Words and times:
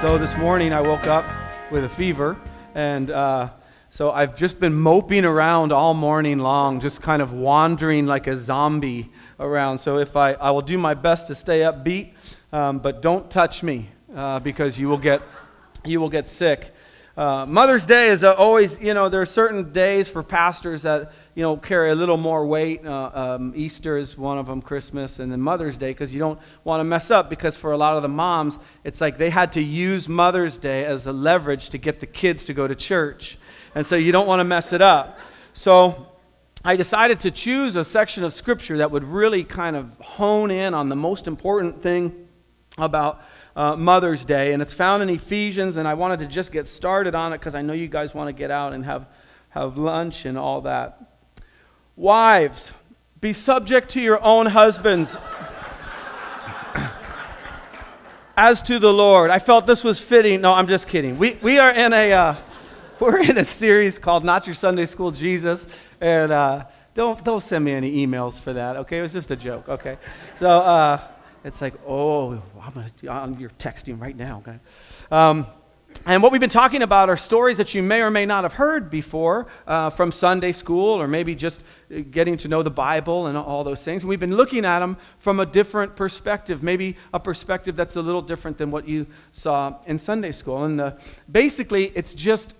So 0.00 0.16
this 0.16 0.34
morning 0.38 0.72
I 0.72 0.80
woke 0.80 1.06
up 1.06 1.26
with 1.70 1.84
a 1.84 1.88
fever, 1.90 2.38
and 2.74 3.10
uh, 3.10 3.50
so 3.90 4.10
I've 4.10 4.34
just 4.34 4.58
been 4.58 4.72
moping 4.72 5.26
around 5.26 5.72
all 5.72 5.92
morning 5.92 6.38
long, 6.38 6.80
just 6.80 7.02
kind 7.02 7.20
of 7.20 7.34
wandering 7.34 8.06
like 8.06 8.26
a 8.26 8.40
zombie 8.40 9.10
around. 9.38 9.76
So 9.76 9.98
if 9.98 10.16
I, 10.16 10.32
I 10.32 10.52
will 10.52 10.62
do 10.62 10.78
my 10.78 10.94
best 10.94 11.26
to 11.26 11.34
stay 11.34 11.60
upbeat, 11.60 12.14
um, 12.50 12.78
but 12.78 13.02
don't 13.02 13.30
touch 13.30 13.62
me 13.62 13.90
uh, 14.16 14.40
because 14.40 14.78
you 14.78 14.88
will 14.88 14.96
get, 14.96 15.20
you 15.84 16.00
will 16.00 16.08
get 16.08 16.30
sick. 16.30 16.74
Uh, 17.14 17.44
Mother's 17.44 17.84
Day 17.84 18.08
is 18.08 18.24
always, 18.24 18.80
you 18.80 18.94
know, 18.94 19.10
there 19.10 19.20
are 19.20 19.26
certain 19.26 19.70
days 19.70 20.08
for 20.08 20.22
pastors 20.22 20.80
that, 20.80 21.12
you 21.34 21.42
know, 21.42 21.56
carry 21.56 21.90
a 21.90 21.94
little 21.94 22.16
more 22.16 22.44
weight. 22.44 22.84
Uh, 22.84 23.10
um, 23.14 23.52
Easter 23.54 23.96
is 23.96 24.18
one 24.18 24.38
of 24.38 24.46
them, 24.46 24.60
Christmas, 24.60 25.18
and 25.18 25.30
then 25.30 25.40
Mother's 25.40 25.76
Day, 25.76 25.90
because 25.90 26.12
you 26.12 26.18
don't 26.18 26.38
want 26.64 26.80
to 26.80 26.84
mess 26.84 27.10
up. 27.10 27.30
Because 27.30 27.56
for 27.56 27.72
a 27.72 27.76
lot 27.76 27.96
of 27.96 28.02
the 28.02 28.08
moms, 28.08 28.58
it's 28.84 29.00
like 29.00 29.18
they 29.18 29.30
had 29.30 29.52
to 29.52 29.62
use 29.62 30.08
Mother's 30.08 30.58
Day 30.58 30.84
as 30.84 31.06
a 31.06 31.12
leverage 31.12 31.70
to 31.70 31.78
get 31.78 32.00
the 32.00 32.06
kids 32.06 32.44
to 32.46 32.54
go 32.54 32.66
to 32.66 32.74
church. 32.74 33.38
And 33.74 33.86
so 33.86 33.96
you 33.96 34.12
don't 34.12 34.26
want 34.26 34.40
to 34.40 34.44
mess 34.44 34.72
it 34.72 34.82
up. 34.82 35.18
So 35.52 36.08
I 36.64 36.76
decided 36.76 37.20
to 37.20 37.30
choose 37.30 37.76
a 37.76 37.84
section 37.84 38.24
of 38.24 38.32
Scripture 38.32 38.78
that 38.78 38.90
would 38.90 39.04
really 39.04 39.44
kind 39.44 39.76
of 39.76 39.96
hone 40.00 40.50
in 40.50 40.74
on 40.74 40.88
the 40.88 40.96
most 40.96 41.26
important 41.26 41.82
thing 41.82 42.28
about 42.76 43.22
uh, 43.56 43.76
Mother's 43.76 44.24
Day, 44.24 44.52
and 44.52 44.62
it's 44.62 44.74
found 44.74 45.02
in 45.02 45.08
Ephesians. 45.08 45.76
And 45.76 45.88
I 45.88 45.94
wanted 45.94 46.18
to 46.20 46.26
just 46.26 46.52
get 46.52 46.66
started 46.66 47.14
on 47.14 47.32
it 47.32 47.38
because 47.38 47.54
I 47.54 47.62
know 47.62 47.72
you 47.72 47.88
guys 47.88 48.14
want 48.14 48.28
to 48.28 48.32
get 48.32 48.50
out 48.50 48.72
and 48.72 48.84
have, 48.84 49.06
have 49.50 49.78
lunch 49.78 50.24
and 50.26 50.36
all 50.36 50.60
that. 50.62 51.09
Wives, 52.00 52.72
be 53.20 53.34
subject 53.34 53.90
to 53.90 54.00
your 54.00 54.24
own 54.24 54.46
husbands 54.46 55.18
as 58.38 58.62
to 58.62 58.78
the 58.78 58.90
Lord. 58.90 59.30
I 59.30 59.38
felt 59.38 59.66
this 59.66 59.84
was 59.84 60.00
fitting. 60.00 60.40
No, 60.40 60.54
I'm 60.54 60.66
just 60.66 60.88
kidding. 60.88 61.18
We, 61.18 61.34
we 61.42 61.58
are 61.58 61.70
in 61.70 61.92
a, 61.92 62.10
uh, 62.10 62.36
we're 63.00 63.18
in 63.18 63.36
a 63.36 63.44
series 63.44 63.98
called 63.98 64.24
Not 64.24 64.46
Your 64.46 64.54
Sunday 64.54 64.86
School 64.86 65.10
Jesus. 65.10 65.66
And 66.00 66.32
uh, 66.32 66.64
don't, 66.94 67.22
don't 67.22 67.42
send 67.42 67.66
me 67.66 67.72
any 67.72 68.06
emails 68.06 68.40
for 68.40 68.54
that, 68.54 68.78
okay? 68.78 69.00
It 69.00 69.02
was 69.02 69.12
just 69.12 69.30
a 69.30 69.36
joke, 69.36 69.68
okay? 69.68 69.98
So, 70.38 70.48
uh, 70.48 71.06
it's 71.44 71.60
like, 71.60 71.74
oh, 71.86 72.42
I'm 72.62 72.72
gonna, 72.72 73.36
you're 73.38 73.50
texting 73.50 74.00
right 74.00 74.16
now. 74.16 74.38
Okay? 74.38 74.58
Um, 75.10 75.46
and 76.06 76.22
what 76.22 76.32
we've 76.32 76.40
been 76.40 76.48
talking 76.48 76.80
about 76.80 77.10
are 77.10 77.16
stories 77.16 77.58
that 77.58 77.74
you 77.74 77.82
may 77.82 78.00
or 78.00 78.10
may 78.10 78.24
not 78.24 78.44
have 78.44 78.54
heard 78.54 78.90
before 78.90 79.48
uh, 79.66 79.90
from 79.90 80.10
Sunday 80.10 80.52
school 80.52 81.00
or 81.00 81.06
maybe 81.06 81.34
just 81.34 81.62
getting 82.10 82.38
to 82.38 82.48
know 82.48 82.62
the 82.62 82.70
Bible 82.70 83.26
and 83.26 83.36
all 83.36 83.64
those 83.64 83.84
things. 83.84 84.02
And 84.02 84.08
we've 84.08 84.18
been 84.18 84.34
looking 84.34 84.64
at 84.64 84.78
them 84.78 84.96
from 85.18 85.40
a 85.40 85.46
different 85.46 85.96
perspective, 85.96 86.62
maybe 86.62 86.96
a 87.12 87.20
perspective 87.20 87.76
that's 87.76 87.96
a 87.96 88.02
little 88.02 88.22
different 88.22 88.56
than 88.56 88.70
what 88.70 88.88
you 88.88 89.06
saw 89.32 89.76
in 89.86 89.98
Sunday 89.98 90.32
school. 90.32 90.64
And 90.64 90.80
uh, 90.80 90.92
basically, 91.30 91.92
it's 91.94 92.14
just 92.14 92.54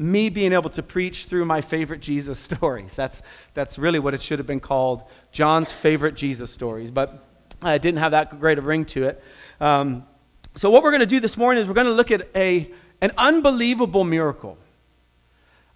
me 0.00 0.28
being 0.28 0.52
able 0.52 0.70
to 0.70 0.82
preach 0.82 1.26
through 1.26 1.44
my 1.44 1.60
favorite 1.60 2.00
Jesus 2.00 2.40
stories. 2.50 2.96
That's, 2.96 3.22
that's 3.54 3.78
really 3.78 4.00
what 4.00 4.14
it 4.14 4.22
should 4.22 4.40
have 4.40 4.48
been 4.48 4.60
called 4.60 5.04
John's 5.30 5.70
favorite 5.70 6.16
Jesus 6.16 6.50
stories. 6.50 6.90
But 6.90 7.24
uh, 7.64 7.68
it 7.70 7.82
didn't 7.82 7.98
have 7.98 8.10
that 8.10 8.40
great 8.40 8.58
a 8.58 8.62
ring 8.62 8.84
to 8.86 9.04
it. 9.04 9.22
Um, 9.60 10.06
so, 10.56 10.70
what 10.70 10.82
we're 10.82 10.90
going 10.90 11.00
to 11.00 11.06
do 11.06 11.20
this 11.20 11.36
morning 11.36 11.62
is 11.62 11.68
we're 11.68 11.74
going 11.74 11.86
to 11.86 11.92
look 11.92 12.10
at 12.10 12.28
a, 12.34 12.70
an 13.00 13.12
unbelievable 13.16 14.04
miracle. 14.04 14.58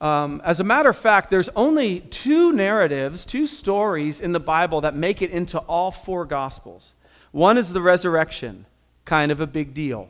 Um, 0.00 0.42
as 0.44 0.60
a 0.60 0.64
matter 0.64 0.88
of 0.88 0.96
fact, 0.96 1.30
there's 1.30 1.48
only 1.56 2.00
two 2.00 2.52
narratives, 2.52 3.24
two 3.24 3.46
stories 3.46 4.20
in 4.20 4.32
the 4.32 4.40
Bible 4.40 4.80
that 4.82 4.94
make 4.94 5.22
it 5.22 5.30
into 5.30 5.58
all 5.60 5.90
four 5.90 6.24
Gospels. 6.24 6.94
One 7.30 7.56
is 7.56 7.72
the 7.72 7.80
resurrection, 7.80 8.66
kind 9.04 9.32
of 9.32 9.40
a 9.40 9.46
big 9.46 9.74
deal. 9.74 10.08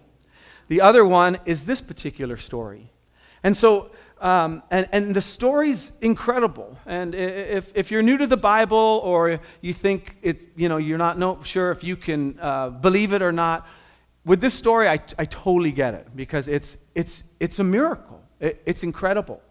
The 0.69 0.81
other 0.81 1.05
one 1.05 1.39
is 1.45 1.67
this 1.67 1.81
particular 1.81 2.37
story. 2.37 2.91
And 3.43 3.57
so 3.57 3.91
um, 4.21 4.63
and, 4.71 4.89
and 4.91 5.15
the 5.15 5.21
story's 5.21 5.93
incredible. 6.01 6.79
And 6.87 7.15
if, 7.15 7.71
if 7.75 7.91
you're 7.91 8.03
new 8.03 8.17
to 8.17 8.27
the 8.27 8.39
Bible 8.39 9.03
or 9.05 9.39
you 9.61 9.75
think 9.75 10.17
it, 10.23 10.49
you 10.57 10.69
know, 10.69 10.79
you're 10.79 10.99
not 10.99 11.19
no, 11.19 11.43
sure 11.43 11.71
if 11.71 11.85
you 11.85 11.95
can 11.95 12.39
uh, 12.41 12.71
believe 12.71 13.13
it 13.13 13.21
or 13.21 13.33
not, 13.33 13.67
with 14.25 14.41
this 14.41 14.55
story, 14.55 14.89
I, 14.89 14.99
I 15.19 15.25
totally 15.27 15.73
get 15.73 15.95
it 15.95 16.09
because 16.17 16.49
it's, 16.49 16.77
it's, 16.95 17.23
it's 17.41 17.59
a 17.59 17.65
miracle. 17.65 18.23
It, 18.41 18.63
it's 18.67 18.83
incredible. 18.83 19.43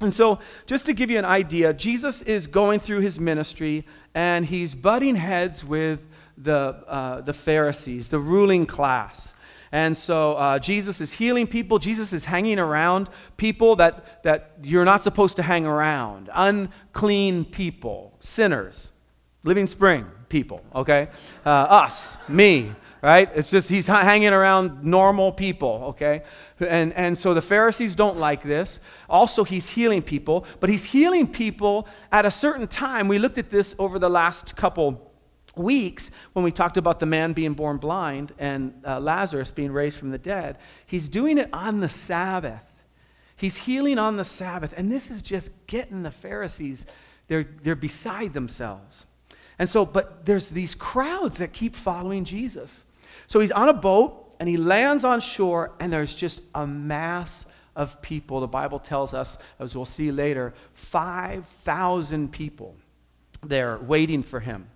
And 0.00 0.14
so, 0.14 0.38
just 0.66 0.86
to 0.86 0.94
give 0.94 1.10
you 1.10 1.18
an 1.18 1.26
idea, 1.26 1.74
Jesus 1.74 2.22
is 2.22 2.46
going 2.46 2.80
through 2.80 3.00
his 3.00 3.20
ministry 3.20 3.84
and 4.14 4.46
he's 4.46 4.74
butting 4.74 5.16
heads 5.16 5.62
with 5.62 6.00
the, 6.38 6.82
uh, 6.88 7.20
the 7.20 7.34
Pharisees, 7.34 8.08
the 8.08 8.18
ruling 8.18 8.64
class. 8.64 9.32
And 9.72 9.96
so 9.96 10.34
uh, 10.34 10.58
Jesus 10.58 11.00
is 11.00 11.12
healing 11.12 11.46
people. 11.46 11.78
Jesus 11.78 12.12
is 12.12 12.24
hanging 12.24 12.58
around 12.58 13.08
people 13.36 13.76
that, 13.76 14.24
that 14.24 14.52
you're 14.62 14.84
not 14.84 15.02
supposed 15.02 15.36
to 15.36 15.42
hang 15.42 15.64
around 15.64 16.28
unclean 16.34 17.44
people, 17.44 18.16
sinners, 18.18 18.90
living 19.44 19.66
spring 19.66 20.06
people, 20.28 20.64
okay? 20.74 21.08
Uh, 21.46 21.50
us, 21.50 22.16
me, 22.28 22.72
right? 23.02 23.30
It's 23.34 23.50
just 23.50 23.68
he's 23.68 23.86
hanging 23.86 24.32
around 24.32 24.84
normal 24.84 25.32
people, 25.32 25.84
okay? 25.88 26.22
And, 26.60 26.92
and 26.92 27.16
so 27.16 27.34
the 27.34 27.42
Pharisees 27.42 27.94
don't 27.94 28.18
like 28.18 28.42
this. 28.42 28.80
Also, 29.08 29.44
he's 29.44 29.68
healing 29.68 30.02
people, 30.02 30.44
but 30.60 30.68
he's 30.68 30.84
healing 30.84 31.26
people 31.26 31.88
at 32.12 32.26
a 32.26 32.30
certain 32.30 32.66
time. 32.68 33.08
We 33.08 33.18
looked 33.18 33.38
at 33.38 33.50
this 33.50 33.74
over 33.78 33.98
the 33.98 34.10
last 34.10 34.56
couple 34.56 35.10
weeks 35.56 36.10
when 36.32 36.44
we 36.44 36.52
talked 36.52 36.76
about 36.76 37.00
the 37.00 37.06
man 37.06 37.32
being 37.32 37.54
born 37.54 37.78
blind 37.78 38.32
and 38.38 38.74
uh, 38.86 39.00
Lazarus 39.00 39.50
being 39.50 39.72
raised 39.72 39.96
from 39.96 40.10
the 40.10 40.18
dead. 40.18 40.58
He's 40.86 41.08
doing 41.08 41.38
it 41.38 41.48
on 41.52 41.80
the 41.80 41.88
Sabbath. 41.88 42.62
He's 43.36 43.56
healing 43.56 43.98
on 43.98 44.16
the 44.16 44.24
Sabbath. 44.24 44.74
And 44.76 44.92
this 44.92 45.10
is 45.10 45.22
just 45.22 45.50
getting 45.66 46.02
the 46.02 46.10
Pharisees, 46.10 46.86
they're, 47.28 47.46
they're 47.62 47.74
beside 47.74 48.34
themselves. 48.34 49.06
And 49.58 49.68
so, 49.68 49.84
but 49.84 50.24
there's 50.26 50.50
these 50.50 50.74
crowds 50.74 51.38
that 51.38 51.52
keep 51.52 51.76
following 51.76 52.24
Jesus. 52.24 52.84
So 53.30 53.38
he's 53.38 53.52
on 53.52 53.68
a 53.68 53.72
boat 53.72 54.34
and 54.40 54.48
he 54.48 54.56
lands 54.56 55.04
on 55.04 55.20
shore, 55.20 55.72
and 55.78 55.92
there's 55.92 56.14
just 56.14 56.40
a 56.54 56.66
mass 56.66 57.44
of 57.76 58.02
people. 58.02 58.40
The 58.40 58.48
Bible 58.48 58.80
tells 58.80 59.14
us, 59.14 59.38
as 59.60 59.76
we'll 59.76 59.84
see 59.84 60.10
later, 60.10 60.52
5,000 60.74 62.32
people 62.32 62.74
there 63.42 63.78
waiting 63.78 64.24
for 64.24 64.40
him. 64.40 64.68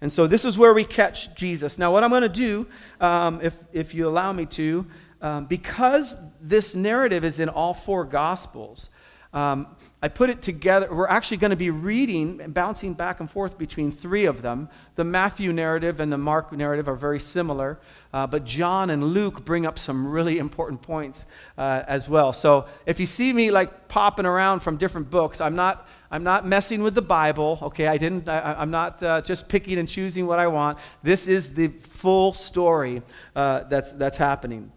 And 0.00 0.10
so 0.10 0.26
this 0.26 0.46
is 0.46 0.56
where 0.56 0.72
we 0.72 0.84
catch 0.84 1.34
Jesus. 1.34 1.76
Now, 1.76 1.92
what 1.92 2.02
I'm 2.02 2.08
going 2.08 2.22
to 2.22 2.28
do, 2.28 2.66
um, 3.00 3.40
if, 3.42 3.54
if 3.72 3.92
you 3.92 4.08
allow 4.08 4.32
me 4.32 4.46
to, 4.46 4.86
um, 5.20 5.44
because 5.44 6.16
this 6.40 6.74
narrative 6.74 7.22
is 7.22 7.38
in 7.38 7.50
all 7.50 7.74
four 7.74 8.04
Gospels, 8.04 8.88
um, 9.32 9.68
I 10.02 10.08
put 10.08 10.28
it 10.28 10.42
together. 10.42 10.92
We're 10.92 11.06
actually 11.06 11.36
going 11.36 11.50
to 11.50 11.56
be 11.56 11.70
reading 11.70 12.40
and 12.40 12.52
bouncing 12.52 12.94
back 12.94 13.20
and 13.20 13.30
forth 13.30 13.56
between 13.56 13.92
three 13.92 14.24
of 14.24 14.42
them. 14.42 14.68
The 14.96 15.04
Matthew 15.04 15.52
narrative 15.52 16.00
and 16.00 16.12
the 16.12 16.18
Mark 16.18 16.50
narrative 16.52 16.88
are 16.88 16.96
very 16.96 17.20
similar, 17.20 17.78
uh, 18.12 18.26
but 18.26 18.44
John 18.44 18.90
and 18.90 19.04
Luke 19.04 19.44
bring 19.44 19.66
up 19.66 19.78
some 19.78 20.06
really 20.06 20.38
important 20.38 20.82
points 20.82 21.26
uh, 21.56 21.82
as 21.86 22.08
well. 22.08 22.32
So 22.32 22.66
if 22.86 22.98
you 22.98 23.06
see 23.06 23.32
me 23.32 23.52
like 23.52 23.86
popping 23.86 24.26
around 24.26 24.60
from 24.60 24.76
different 24.76 25.10
books, 25.10 25.40
I'm 25.40 25.54
not 25.54 25.86
I'm 26.12 26.24
not 26.24 26.44
messing 26.44 26.82
with 26.82 26.96
the 26.96 27.02
Bible, 27.02 27.60
okay? 27.62 27.86
I 27.86 27.96
didn't, 27.96 28.28
I, 28.28 28.60
am 28.60 28.72
not 28.72 29.00
uh, 29.00 29.20
just 29.20 29.46
picking 29.46 29.78
and 29.78 29.88
choosing 29.88 30.26
what 30.26 30.40
I 30.40 30.48
want. 30.48 30.78
This 31.04 31.28
is 31.28 31.54
the 31.54 31.68
full 31.68 32.32
story 32.34 33.02
uh, 33.36 33.62
that's, 33.68 33.92
that's 33.92 34.18
happening. 34.18 34.72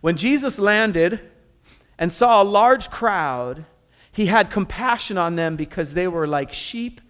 When 0.00 0.16
Jesus 0.16 0.58
landed 0.58 1.20
and 1.98 2.12
saw 2.12 2.42
a 2.42 2.44
large 2.44 2.90
crowd, 2.90 3.64
he 4.12 4.26
had 4.26 4.50
compassion 4.50 5.18
on 5.18 5.36
them 5.36 5.56
because 5.56 5.94
they 5.94 6.08
were 6.08 6.26
like 6.26 6.52
sheep 6.52 7.00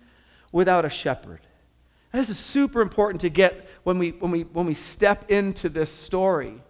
without 0.52 0.84
a 0.84 0.90
shepherd. 0.90 1.40
And 2.12 2.20
this 2.20 2.30
is 2.30 2.38
super 2.38 2.80
important 2.80 3.20
to 3.20 3.28
get 3.28 3.68
when 3.82 3.98
we, 3.98 4.10
when 4.12 4.30
we, 4.30 4.42
when 4.42 4.66
we 4.66 4.74
step 4.74 5.30
into 5.30 5.68
this 5.68 5.92
story. 5.92 6.62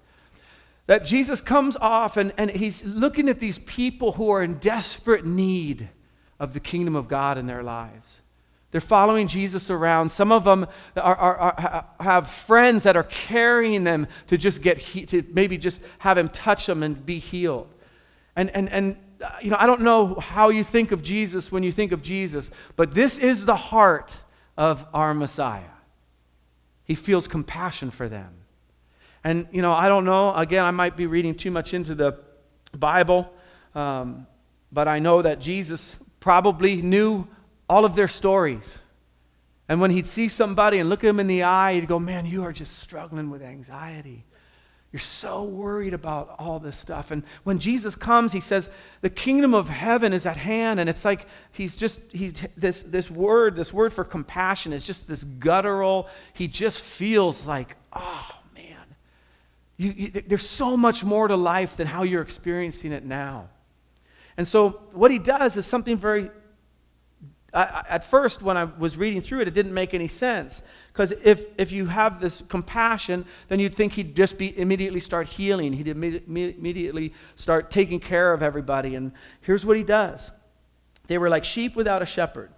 That 0.86 1.04
Jesus 1.04 1.40
comes 1.40 1.76
off 1.76 2.16
and, 2.16 2.32
and 2.38 2.50
he's 2.50 2.84
looking 2.84 3.28
at 3.28 3.40
these 3.40 3.58
people 3.58 4.12
who 4.12 4.30
are 4.30 4.42
in 4.42 4.54
desperate 4.54 5.24
need 5.24 5.90
of 6.40 6.54
the 6.54 6.60
kingdom 6.60 6.96
of 6.96 7.08
God 7.08 7.38
in 7.38 7.46
their 7.46 7.62
lives. 7.62 8.20
They're 8.70 8.80
following 8.80 9.28
Jesus 9.28 9.70
around. 9.70 10.10
Some 10.10 10.30
of 10.30 10.44
them 10.44 10.66
are, 10.96 11.16
are, 11.16 11.36
are, 11.36 11.86
have 12.00 12.28
friends 12.28 12.82
that 12.82 12.96
are 12.96 13.04
carrying 13.04 13.84
them 13.84 14.06
to 14.26 14.36
just 14.36 14.60
get 14.60 14.78
he, 14.78 15.06
to 15.06 15.24
maybe 15.32 15.56
just 15.56 15.80
have 15.98 16.18
him 16.18 16.28
touch 16.28 16.66
them 16.66 16.82
and 16.82 17.04
be 17.04 17.18
healed. 17.18 17.68
And, 18.38 18.54
and, 18.54 18.70
and 18.70 18.96
uh, 19.20 19.30
you 19.42 19.50
know, 19.50 19.56
I 19.58 19.66
don't 19.66 19.80
know 19.80 20.14
how 20.14 20.50
you 20.50 20.62
think 20.62 20.92
of 20.92 21.02
Jesus 21.02 21.50
when 21.50 21.64
you 21.64 21.72
think 21.72 21.90
of 21.90 22.04
Jesus, 22.04 22.52
but 22.76 22.94
this 22.94 23.18
is 23.18 23.46
the 23.46 23.56
heart 23.56 24.16
of 24.56 24.86
our 24.94 25.12
Messiah. 25.12 25.74
He 26.84 26.94
feels 26.94 27.26
compassion 27.26 27.90
for 27.90 28.08
them. 28.08 28.32
And, 29.24 29.48
you 29.50 29.60
know, 29.60 29.72
I 29.72 29.88
don't 29.88 30.04
know. 30.04 30.32
Again, 30.32 30.64
I 30.64 30.70
might 30.70 30.96
be 30.96 31.06
reading 31.06 31.34
too 31.34 31.50
much 31.50 31.74
into 31.74 31.96
the 31.96 32.16
Bible, 32.70 33.28
um, 33.74 34.28
but 34.70 34.86
I 34.86 35.00
know 35.00 35.20
that 35.20 35.40
Jesus 35.40 35.96
probably 36.20 36.80
knew 36.80 37.26
all 37.68 37.84
of 37.84 37.96
their 37.96 38.06
stories. 38.06 38.78
And 39.68 39.80
when 39.80 39.90
he'd 39.90 40.06
see 40.06 40.28
somebody 40.28 40.78
and 40.78 40.88
look 40.88 41.02
at 41.02 41.08
them 41.08 41.18
in 41.18 41.26
the 41.26 41.42
eye, 41.42 41.74
he'd 41.74 41.88
go, 41.88 41.98
Man, 41.98 42.24
you 42.24 42.44
are 42.44 42.52
just 42.52 42.78
struggling 42.78 43.30
with 43.30 43.42
anxiety. 43.42 44.24
You're 44.92 45.00
so 45.00 45.42
worried 45.42 45.92
about 45.92 46.34
all 46.38 46.58
this 46.58 46.76
stuff. 46.76 47.10
And 47.10 47.22
when 47.44 47.58
Jesus 47.58 47.94
comes, 47.94 48.32
he 48.32 48.40
says, 48.40 48.70
The 49.02 49.10
kingdom 49.10 49.52
of 49.52 49.68
heaven 49.68 50.14
is 50.14 50.24
at 50.24 50.38
hand. 50.38 50.80
And 50.80 50.88
it's 50.88 51.04
like 51.04 51.26
he's 51.52 51.76
just, 51.76 52.00
he's, 52.10 52.32
this, 52.56 52.82
this 52.82 53.10
word, 53.10 53.54
this 53.54 53.70
word 53.70 53.92
for 53.92 54.02
compassion 54.02 54.72
is 54.72 54.84
just 54.84 55.06
this 55.06 55.24
guttural. 55.24 56.08
He 56.32 56.48
just 56.48 56.80
feels 56.80 57.44
like, 57.46 57.76
oh, 57.92 58.30
man. 58.54 58.78
You, 59.76 59.94
you, 59.94 60.22
there's 60.26 60.48
so 60.48 60.74
much 60.74 61.04
more 61.04 61.28
to 61.28 61.36
life 61.36 61.76
than 61.76 61.86
how 61.86 62.04
you're 62.04 62.22
experiencing 62.22 62.92
it 62.92 63.04
now. 63.04 63.50
And 64.38 64.48
so 64.48 64.80
what 64.92 65.10
he 65.10 65.18
does 65.18 65.58
is 65.58 65.66
something 65.66 65.98
very 65.98 66.30
I, 67.52 67.84
at 67.88 68.04
first, 68.04 68.42
when 68.42 68.56
I 68.56 68.64
was 68.64 68.96
reading 68.96 69.20
through 69.20 69.40
it, 69.40 69.48
it 69.48 69.54
didn't 69.54 69.72
make 69.72 69.94
any 69.94 70.08
sense. 70.08 70.62
Because 70.98 71.12
if, 71.22 71.44
if 71.56 71.70
you 71.70 71.86
have 71.86 72.20
this 72.20 72.42
compassion, 72.48 73.24
then 73.46 73.60
you'd 73.60 73.76
think 73.76 73.92
he'd 73.92 74.16
just 74.16 74.36
be 74.36 74.58
immediately 74.58 74.98
start 74.98 75.28
healing. 75.28 75.72
He'd 75.72 75.86
immediately 75.86 77.14
start 77.36 77.70
taking 77.70 78.00
care 78.00 78.32
of 78.32 78.42
everybody. 78.42 78.96
And 78.96 79.12
here's 79.42 79.64
what 79.64 79.76
he 79.76 79.84
does 79.84 80.32
they 81.06 81.16
were 81.16 81.28
like 81.28 81.44
sheep 81.44 81.76
without 81.76 82.02
a 82.02 82.04
shepherd. 82.06 82.50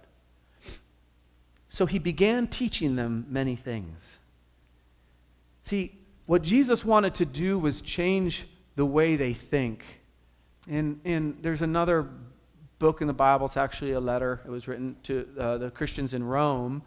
So 1.69 1.85
he 1.85 1.99
began 1.99 2.47
teaching 2.47 2.95
them 2.95 3.27
many 3.29 3.55
things. 3.55 4.17
See, 5.61 5.99
what 6.25 6.41
Jesus 6.41 6.83
wanted 6.83 7.13
to 7.15 7.25
do 7.27 7.59
was 7.59 7.79
change 7.79 8.47
the 8.75 8.87
way 8.87 9.17
they 9.17 9.33
think. 9.33 9.85
And, 10.67 10.99
and 11.05 11.37
there's 11.43 11.61
another 11.61 12.09
book 12.79 13.01
in 13.01 13.07
the 13.07 13.13
Bible. 13.13 13.45
It's 13.45 13.55
actually 13.55 13.91
a 13.91 13.99
letter. 13.99 14.41
It 14.43 14.49
was 14.49 14.67
written 14.67 14.95
to 15.03 15.27
uh, 15.39 15.57
the 15.59 15.69
Christians 15.69 16.15
in 16.15 16.23
Rome. 16.23 16.81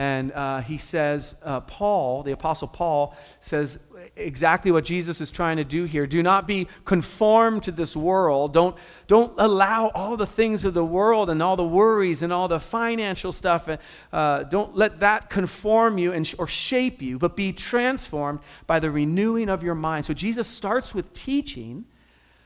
And 0.00 0.32
uh, 0.32 0.62
he 0.62 0.78
says, 0.78 1.34
uh, 1.42 1.60
Paul, 1.60 2.22
the 2.22 2.32
Apostle 2.32 2.68
Paul, 2.68 3.14
says 3.40 3.78
exactly 4.16 4.70
what 4.72 4.86
Jesus 4.86 5.20
is 5.20 5.30
trying 5.30 5.58
to 5.58 5.64
do 5.64 5.84
here. 5.84 6.06
Do 6.06 6.22
not 6.22 6.46
be 6.46 6.68
conformed 6.86 7.64
to 7.64 7.70
this 7.70 7.94
world. 7.94 8.54
Don't, 8.54 8.74
don't 9.08 9.34
allow 9.36 9.90
all 9.94 10.16
the 10.16 10.26
things 10.26 10.64
of 10.64 10.72
the 10.72 10.82
world 10.82 11.28
and 11.28 11.42
all 11.42 11.54
the 11.54 11.66
worries 11.66 12.22
and 12.22 12.32
all 12.32 12.48
the 12.48 12.58
financial 12.58 13.30
stuff. 13.30 13.68
Uh, 14.10 14.44
don't 14.44 14.74
let 14.74 15.00
that 15.00 15.28
conform 15.28 15.98
you 15.98 16.12
and, 16.12 16.34
or 16.38 16.46
shape 16.46 17.02
you, 17.02 17.18
but 17.18 17.36
be 17.36 17.52
transformed 17.52 18.40
by 18.66 18.80
the 18.80 18.90
renewing 18.90 19.50
of 19.50 19.62
your 19.62 19.74
mind. 19.74 20.06
So 20.06 20.14
Jesus 20.14 20.48
starts 20.48 20.94
with 20.94 21.12
teaching 21.12 21.84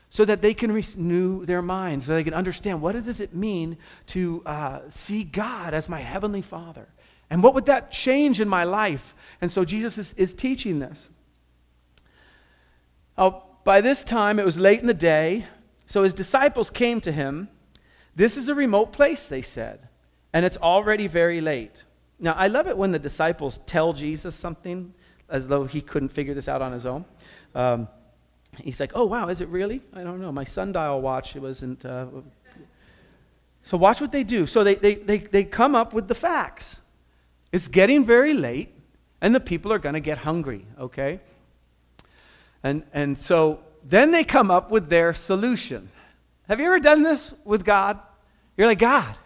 so 0.09 0.25
that 0.25 0.41
they 0.41 0.53
can 0.53 0.73
renew 0.73 1.45
their 1.45 1.61
minds, 1.61 2.07
so 2.07 2.15
they 2.15 2.23
can 2.25 2.33
understand 2.33 2.81
what 2.81 3.01
does 3.01 3.21
it 3.21 3.33
mean 3.33 3.77
to 4.07 4.43
uh, 4.45 4.81
see 4.89 5.23
God 5.23 5.73
as 5.73 5.87
my 5.87 6.01
heavenly 6.01 6.41
Father. 6.41 6.89
And 7.29 7.41
what 7.41 7.53
would 7.53 7.65
that 7.65 7.91
change 7.91 8.39
in 8.39 8.47
my 8.47 8.63
life? 8.63 9.15
And 9.41 9.51
so 9.51 9.65
Jesus 9.65 9.97
is, 9.97 10.13
is 10.13 10.33
teaching 10.33 10.79
this. 10.79 11.09
Oh, 13.17 13.43
by 13.63 13.81
this 13.81 14.03
time, 14.03 14.39
it 14.39 14.45
was 14.45 14.59
late 14.59 14.81
in 14.81 14.87
the 14.87 14.93
day, 14.93 15.47
so 15.85 16.03
his 16.03 16.13
disciples 16.13 16.69
came 16.69 17.01
to 17.01 17.11
him. 17.11 17.49
This 18.15 18.37
is 18.37 18.47
a 18.47 18.55
remote 18.55 18.93
place, 18.93 19.27
they 19.27 19.41
said, 19.41 19.87
and 20.33 20.45
it's 20.45 20.57
already 20.57 21.07
very 21.07 21.41
late. 21.41 21.83
Now, 22.19 22.33
I 22.33 22.47
love 22.47 22.67
it 22.67 22.77
when 22.77 22.91
the 22.91 22.99
disciples 22.99 23.59
tell 23.65 23.93
Jesus 23.93 24.35
something 24.35 24.93
as 25.29 25.47
though 25.47 25.65
he 25.65 25.81
couldn't 25.81 26.09
figure 26.09 26.33
this 26.33 26.47
out 26.47 26.61
on 26.61 26.71
his 26.71 26.85
own. 26.85 27.05
Um, 27.53 27.87
he's 28.57 28.79
like, 28.79 28.91
oh, 28.95 29.05
wow, 29.05 29.27
is 29.29 29.41
it 29.41 29.49
really? 29.49 29.81
I 29.93 30.03
don't 30.03 30.21
know. 30.21 30.31
My 30.31 30.43
sundial 30.43 31.01
watch, 31.01 31.35
it 31.35 31.41
wasn't. 31.41 31.83
Uh... 31.85 32.05
So 33.63 33.77
watch 33.77 33.99
what 33.99 34.11
they 34.11 34.23
do. 34.23 34.45
So 34.45 34.63
they, 34.63 34.75
they, 34.75 34.95
they, 34.95 35.17
they 35.17 35.43
come 35.43 35.75
up 35.75 35.93
with 35.93 36.07
the 36.07 36.15
facts. 36.15 36.77
It's 37.55 37.69
getting 37.69 38.03
very 38.03 38.33
late, 38.33 38.75
and 39.21 39.33
the 39.33 39.39
people 39.39 39.71
are 39.71 39.79
going 39.79 39.93
to 39.93 40.01
get 40.01 40.17
hungry, 40.17 40.65
okay? 40.77 41.21
And, 42.63 42.83
and 42.91 43.17
so 43.17 43.61
then 43.81 44.11
they 44.11 44.25
come 44.25 44.51
up 44.51 44.71
with 44.71 44.89
their 44.89 45.13
solution. 45.13 45.89
Have 46.49 46.59
you 46.59 46.65
ever 46.65 46.81
done 46.81 47.03
this 47.03 47.33
with 47.45 47.63
God? 47.63 47.97
You're 48.57 48.67
like, 48.67 48.79
God, 48.79 49.17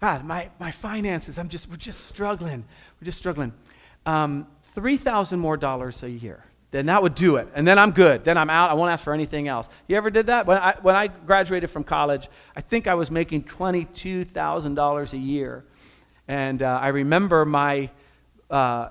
God, 0.00 0.24
my, 0.24 0.50
my 0.58 0.72
finances, 0.72 1.38
I'm 1.38 1.48
just, 1.48 1.70
we're 1.70 1.76
just 1.76 2.06
struggling. 2.06 2.64
We're 3.00 3.04
just 3.04 3.18
struggling. 3.18 3.52
Um, 4.06 4.48
3000 4.74 5.38
more 5.38 5.56
dollars 5.56 6.02
a 6.02 6.10
year 6.10 6.42
then 6.72 6.86
that 6.86 7.02
would 7.02 7.14
do 7.14 7.36
it. 7.36 7.48
And 7.54 7.68
then 7.68 7.78
I'm 7.78 7.90
good. 7.90 8.24
Then 8.24 8.38
I'm 8.38 8.48
out. 8.48 8.70
I 8.70 8.74
won't 8.74 8.90
ask 8.90 9.04
for 9.04 9.12
anything 9.12 9.46
else. 9.46 9.68
You 9.88 9.96
ever 9.96 10.08
did 10.08 10.26
that? 10.28 10.46
When 10.46 10.56
I, 10.56 10.74
when 10.80 10.96
I 10.96 11.06
graduated 11.06 11.70
from 11.70 11.84
college, 11.84 12.28
I 12.56 12.62
think 12.62 12.86
I 12.86 12.94
was 12.94 13.10
making 13.10 13.44
$22,000 13.44 15.12
a 15.12 15.18
year. 15.18 15.64
And 16.28 16.62
uh, 16.62 16.78
I 16.80 16.88
remember 16.88 17.44
my 17.44 17.90
uh, 18.50 18.88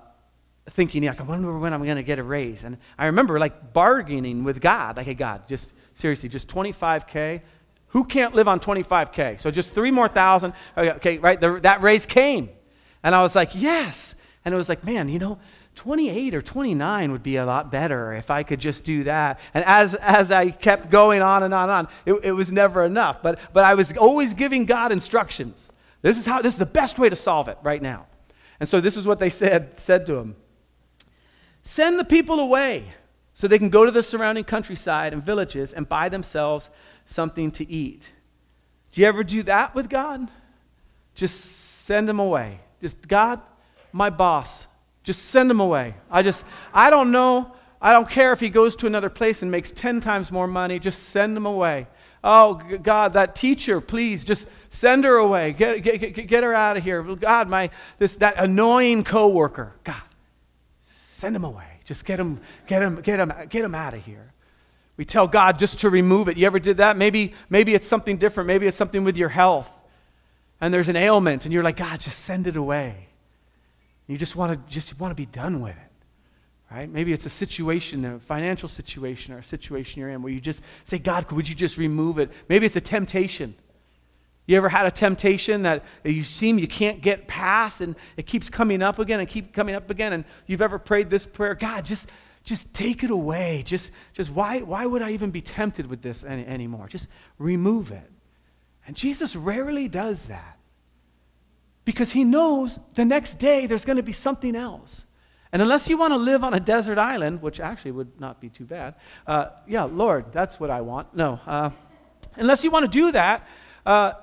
thinking, 0.72 1.08
I 1.08 1.22
wonder 1.22 1.58
when 1.58 1.74
I'm 1.74 1.84
going 1.84 1.98
to 1.98 2.04
get 2.04 2.20
a 2.20 2.24
raise. 2.24 2.64
And 2.64 2.78
I 2.98 3.08
remember 3.08 3.40
like 3.40 3.74
bargaining 3.74 4.44
with 4.44 4.62
God, 4.62 4.98
like, 4.98 5.06
hey, 5.06 5.14
God, 5.14 5.48
just 5.48 5.72
seriously, 5.94 6.30
just 6.30 6.48
25K. 6.48 7.42
Who 7.90 8.06
can't 8.06 8.34
live 8.34 8.48
on 8.48 8.60
25K? 8.60 9.40
So 9.40 9.52
just 9.52 9.74
three 9.74 9.92
more 9.92 10.08
thousand. 10.08 10.54
Okay, 10.78 11.18
right? 11.18 11.40
The, 11.40 11.60
that 11.62 11.82
raise 11.82 12.06
came. 12.06 12.50
And 13.04 13.14
I 13.14 13.22
was 13.22 13.36
like, 13.36 13.52
yes. 13.54 14.16
And 14.46 14.54
it 14.54 14.58
was 14.58 14.70
like, 14.70 14.84
man, 14.84 15.10
you 15.10 15.20
know, 15.20 15.40
28 15.76 16.36
or 16.36 16.42
29 16.42 17.12
would 17.12 17.24
be 17.24 17.38
a 17.38 17.46
lot 17.46 17.72
better 17.72 18.14
if 18.14 18.30
I 18.30 18.44
could 18.44 18.60
just 18.60 18.84
do 18.84 19.04
that. 19.06 19.40
And 19.54 19.64
as, 19.66 19.96
as 19.96 20.32
I 20.32 20.52
kept 20.52 20.90
going 20.90 21.22
on 21.22 21.44
and 21.44 21.54
on 21.54 21.70
and 21.70 21.72
on, 21.72 21.88
it, 22.06 22.26
it 22.26 22.32
was 22.34 22.52
never 22.52 22.84
enough. 22.84 23.22
But, 23.22 23.40
but 23.54 23.64
I 23.64 23.74
was 23.76 23.96
always 23.98 24.34
giving 24.34 24.66
God 24.66 24.92
instructions. 24.92 25.70
This 26.02 26.18
is, 26.18 26.26
how, 26.26 26.42
this 26.42 26.54
is 26.54 26.60
the 26.60 26.66
best 26.66 26.98
way 26.98 27.10
to 27.10 27.16
solve 27.16 27.48
it 27.48 27.58
right 27.62 27.82
now. 27.82 28.08
And 28.60 28.68
so 28.68 28.82
this 28.82 28.98
is 28.98 29.06
what 29.08 29.20
they 29.20 29.30
said, 29.30 29.80
said 29.80 30.06
to 30.08 30.16
him 30.16 30.36
Send 31.64 32.00
the 32.00 32.06
people 32.06 32.40
away 32.40 32.94
so 33.34 33.48
they 33.48 33.60
can 33.60 33.70
go 33.70 33.86
to 33.86 33.92
the 33.92 34.04
surrounding 34.04 34.44
countryside 34.44 35.14
and 35.14 35.24
villages 35.24 35.74
and 35.74 35.88
buy 35.88 36.10
themselves 36.10 36.70
something 37.06 37.52
to 37.52 37.70
eat. 37.70 38.12
Do 38.92 39.02
you 39.02 39.08
ever 39.08 39.24
do 39.24 39.44
that 39.44 39.74
with 39.74 39.90
God? 39.90 40.30
Just 41.16 41.86
send 41.86 42.10
them 42.10 42.20
away. 42.20 42.60
Just, 42.82 43.08
God, 43.08 43.42
my 43.92 44.10
boss, 44.10 44.68
just 45.04 45.24
send 45.28 45.50
him 45.50 45.60
away. 45.60 45.96
I 46.10 46.22
just, 46.22 46.44
I 46.74 46.90
don't 46.90 47.12
know. 47.12 47.54
I 47.82 47.94
don't 47.94 48.10
care 48.10 48.32
if 48.32 48.40
he 48.40 48.50
goes 48.50 48.76
to 48.78 48.88
another 48.88 49.10
place 49.10 49.42
and 49.42 49.50
makes 49.50 49.72
10 49.72 50.02
times 50.02 50.32
more 50.32 50.48
money. 50.48 50.80
Just 50.80 51.10
send 51.10 51.36
him 51.36 51.46
away. 51.46 51.88
Oh, 52.24 52.54
God, 52.54 53.14
that 53.14 53.36
teacher, 53.36 53.82
please 53.82 54.24
just 54.24 54.48
send 54.72 55.04
her 55.04 55.18
away. 55.18 55.54
Get, 55.54 55.84
get, 55.84 55.98
get, 56.00 56.28
get 56.28 56.44
her 56.44 56.56
out 56.56 56.78
of 56.78 56.84
here. 56.84 57.04
God, 57.04 57.48
my, 57.48 57.70
this, 58.00 58.16
that 58.16 58.36
annoying 58.38 59.04
coworker. 59.04 59.76
God, 59.84 60.02
send 60.86 61.36
him 61.36 61.44
away. 61.44 61.66
Just 61.86 62.06
get 62.06 62.20
him, 62.20 62.40
get 62.66 62.82
him, 62.82 63.02
get 63.02 63.20
him, 63.20 63.32
get 63.50 63.64
him 63.64 63.76
out 63.76 63.94
of 63.94 64.04
here. 64.04 64.34
We 64.98 65.06
tell 65.06 65.28
God 65.28 65.60
just 65.60 65.80
to 65.80 65.90
remove 65.90 66.28
it. 66.28 66.38
You 66.38 66.46
ever 66.48 66.60
did 66.60 66.78
that? 66.78 66.98
Maybe, 66.98 67.34
maybe 67.50 67.74
it's 67.74 67.88
something 67.88 68.18
different. 68.18 68.48
Maybe 68.48 68.66
it's 68.66 68.78
something 68.78 69.04
with 69.04 69.18
your 69.18 69.30
health. 69.30 69.70
And 70.60 70.74
there's 70.74 70.90
an 70.90 70.96
ailment, 70.96 71.46
and 71.46 71.54
you're 71.54 71.64
like, 71.64 71.78
God, 71.78 72.00
just 72.00 72.20
send 72.20 72.48
it 72.48 72.56
away. 72.56 73.08
You 74.08 74.18
just 74.18 74.36
want 74.36 74.54
to 74.54 74.72
just 74.72 75.00
want 75.00 75.12
to 75.12 75.16
be 75.16 75.26
done 75.26 75.62
with 75.62 75.76
it. 75.76 75.92
Right? 76.70 76.90
Maybe 76.90 77.12
it's 77.12 77.26
a 77.26 77.30
situation, 77.30 78.06
a 78.06 78.20
financial 78.20 78.70
situation, 78.70 79.34
or 79.34 79.40
a 79.40 79.44
situation 79.44 80.00
you're 80.00 80.10
in 80.10 80.22
where 80.22 80.32
you 80.32 80.40
just 80.40 80.62
say, 80.86 81.00
God, 81.00 81.30
would 81.32 81.50
you 81.50 81.56
just 81.56 81.78
remove 81.78 82.20
it? 82.20 82.30
Maybe 82.48 82.66
it's 82.66 82.76
a 82.76 82.82
temptation. 82.82 83.56
You 84.48 84.58
ever 84.58 84.70
had 84.70 84.86
a 84.86 84.92
temptation 84.92 85.62
that 85.62 85.84
you 86.04 86.24
seem 86.24 86.60
you 86.60 86.68
can't 86.68 87.02
get 87.02 87.28
past 87.28 87.80
and 87.82 87.96
it 88.18 88.26
keeps 88.26 88.50
coming 88.50 88.82
up 88.82 89.00
again 89.00 89.20
and 89.20 89.30
keep 89.30 89.54
coming 89.54 89.76
up 89.76 89.90
again 89.90 90.14
and 90.14 90.26
you've 90.48 90.62
ever 90.62 90.80
prayed 90.80 91.10
this 91.10 91.26
prayer, 91.26 91.56
God, 91.56 91.86
just 91.86 92.10
just 92.44 92.74
take 92.74 93.04
it 93.04 93.12
away. 93.12 93.64
Just 93.66 93.92
just 94.14 94.32
why 94.32 94.60
why 94.62 94.86
would 94.86 95.02
I 95.02 95.12
even 95.12 95.32
be 95.32 95.42
tempted 95.42 95.86
with 95.86 96.02
this 96.02 96.24
any, 96.24 96.46
anymore? 96.46 96.88
Just 96.88 97.08
remove 97.38 97.92
it. 97.92 98.12
And 98.88 98.96
Jesus 98.96 99.36
rarely 99.36 99.88
does 99.88 100.26
that 100.26 100.58
because 101.86 102.12
he 102.12 102.24
knows 102.24 102.80
the 102.96 103.06
next 103.06 103.36
day 103.36 103.68
there's 103.68 103.86
going 103.86 103.98
to 103.98 104.04
be 104.04 104.12
something 104.12 104.56
else. 104.56 105.06
And 105.54 105.62
unless 105.62 105.90
you 105.90 105.98
want 105.98 106.14
to 106.14 106.18
live 106.18 106.44
on 106.44 106.54
a 106.54 106.60
desert 106.60 106.98
island, 106.98 107.42
which 107.42 107.60
actually 107.60 107.92
would 107.92 108.20
not 108.20 108.40
be 108.40 108.50
too 108.50 108.66
bad, 108.66 108.96
uh, 109.28 109.48
yeah, 109.68 109.84
Lord, 109.84 110.32
that's 110.32 110.60
what 110.60 110.70
I 110.70 110.82
want. 110.82 111.14
No. 111.14 111.40
Uh, 111.46 111.72
unless 112.38 112.64
you 112.64 112.72
want 112.72 112.90
to 112.90 113.00
do 113.00 113.12
that, 113.12 113.46
uh, 113.86 114.14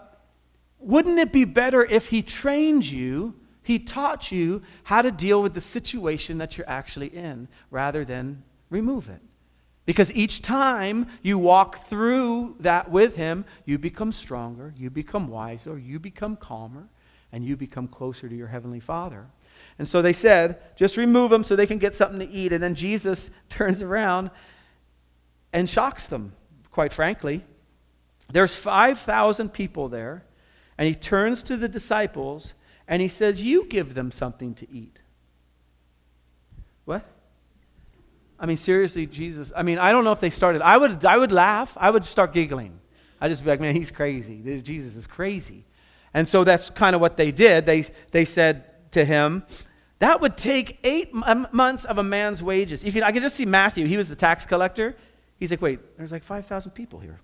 wouldn't 0.81 1.19
it 1.19 1.33
be 1.33 1.45
better 1.45 1.85
if 1.85 2.09
he 2.09 2.23
trained 2.23 2.89
you, 2.89 3.35
he 3.63 3.79
taught 3.79 4.33
you 4.33 4.63
how 4.85 5.03
to 5.03 5.11
deal 5.11 5.43
with 5.43 5.55
the 5.55 5.61
situation 5.61 6.39
that 6.39 6.57
you're 6.57 6.69
actually 6.69 7.09
in 7.09 7.49
rather 7.71 8.05
than 8.05 8.43
remove 8.71 9.09
it? 9.09 9.21
Because 9.89 10.13
each 10.13 10.43
time 10.43 11.07
you 11.23 11.39
walk 11.39 11.89
through 11.89 12.57
that 12.61 12.91
with 12.91 13.17
him, 13.17 13.47
you 13.65 13.79
become 13.79 14.13
stronger, 14.13 14.75
you 14.77 14.91
become 14.91 15.29
wiser, 15.29 15.79
you 15.79 15.99
become 15.99 16.37
calmer, 16.37 16.89
and 17.33 17.43
you 17.45 17.57
become 17.57 17.89
closer 17.89 18.29
to 18.29 18.37
your 18.37 18.49
heavenly 18.49 18.81
Father. 18.81 19.27
And 19.79 19.89
so 19.89 20.03
they 20.03 20.13
said, 20.13 20.61
just 20.77 20.97
remove 20.97 21.31
them 21.31 21.45
so 21.45 21.57
they 21.57 21.67
can 21.67 21.79
get 21.79 21.95
something 21.95 22.19
to 22.19 22.29
eat. 22.29 22.53
And 22.53 22.63
then 22.63 22.75
Jesus 22.75 23.31
turns 23.49 23.81
around 23.81 24.31
and 25.53 25.71
shocks 25.71 26.07
them, 26.07 26.33
quite 26.71 26.93
frankly. 26.93 27.45
There's 28.31 28.55
5,000 28.55 29.53
people 29.53 29.89
there, 29.89 30.23
and 30.79 30.87
he 30.87 30.95
turns 30.95 31.43
to 31.43 31.57
the 31.57 31.69
disciples 31.69 32.55
and 32.87 33.03
he 33.03 33.09
says, 33.09 33.43
You 33.43 33.67
give 33.67 33.95
them 33.95 34.11
something 34.11 34.55
to 34.55 34.71
eat. 34.71 34.99
What? 36.85 37.05
I 38.41 38.47
mean, 38.47 38.57
seriously, 38.57 39.07
Jesus. 39.07 39.53
I 39.55 39.65
mean, 39.65 39.79
I 39.79 39.91
don't 39.91 40.05
know 40.05 40.13
if 40.13 40.21
they 40.21 40.31
started. 40.31 40.63
I 40.63 40.79
would, 40.79 41.05
I 41.05 41.19
would 41.19 41.33
laugh. 41.33 41.77
I 41.77 41.91
would 41.91 42.07
start 42.07 42.33
giggling. 42.33 42.79
I'd 43.21 43.31
just 43.31 43.43
be 43.43 43.51
like, 43.51 43.61
man, 43.61 43.75
he's 43.75 43.91
crazy. 43.91 44.41
This, 44.41 44.63
Jesus 44.63 44.95
is 44.95 45.09
crazy. 45.09 45.65
And 46.15 46.29
so 46.29 46.45
that's 46.45 46.71
kind 46.71 46.95
of 46.95 47.01
what 47.01 47.17
they 47.17 47.33
did. 47.33 47.67
They, 47.67 47.85
they 48.13 48.25
said 48.25 48.93
to 48.93 49.05
him, 49.05 49.43
that 49.99 50.21
would 50.21 50.37
take 50.37 50.79
eight 50.85 51.13
months 51.13 51.85
of 51.85 51.99
a 51.99 52.05
man's 52.05 52.43
wages. 52.43 52.85
You 52.85 52.93
can, 52.93 53.03
I 53.03 53.11
can 53.11 53.23
just 53.23 53.35
see 53.35 53.47
Matthew. 53.47 53.87
He 53.87 53.97
was 53.97 54.09
the 54.09 54.17
tax 54.17 54.47
collector. 54.47 54.97
He's 55.39 55.51
like, 55.51 55.61
wait, 55.61 55.81
there's 55.97 56.13
like 56.13 56.23
5,000 56.23 56.71
people 56.71 57.01
here. 57.01 57.19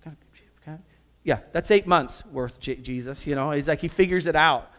Yeah, 1.24 1.38
that's 1.52 1.70
eight 1.70 1.86
months 1.86 2.22
worth, 2.26 2.60
Jesus. 2.60 3.26
You 3.26 3.34
know, 3.34 3.50
he's 3.50 3.66
like, 3.66 3.80
he 3.80 3.88
figures 3.88 4.26
it 4.26 4.36
out. 4.36 4.70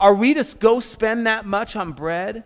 Are 0.00 0.14
we 0.14 0.34
to 0.34 0.44
go 0.58 0.80
spend 0.80 1.26
that 1.26 1.46
much 1.46 1.76
on 1.76 1.92
bread 1.92 2.44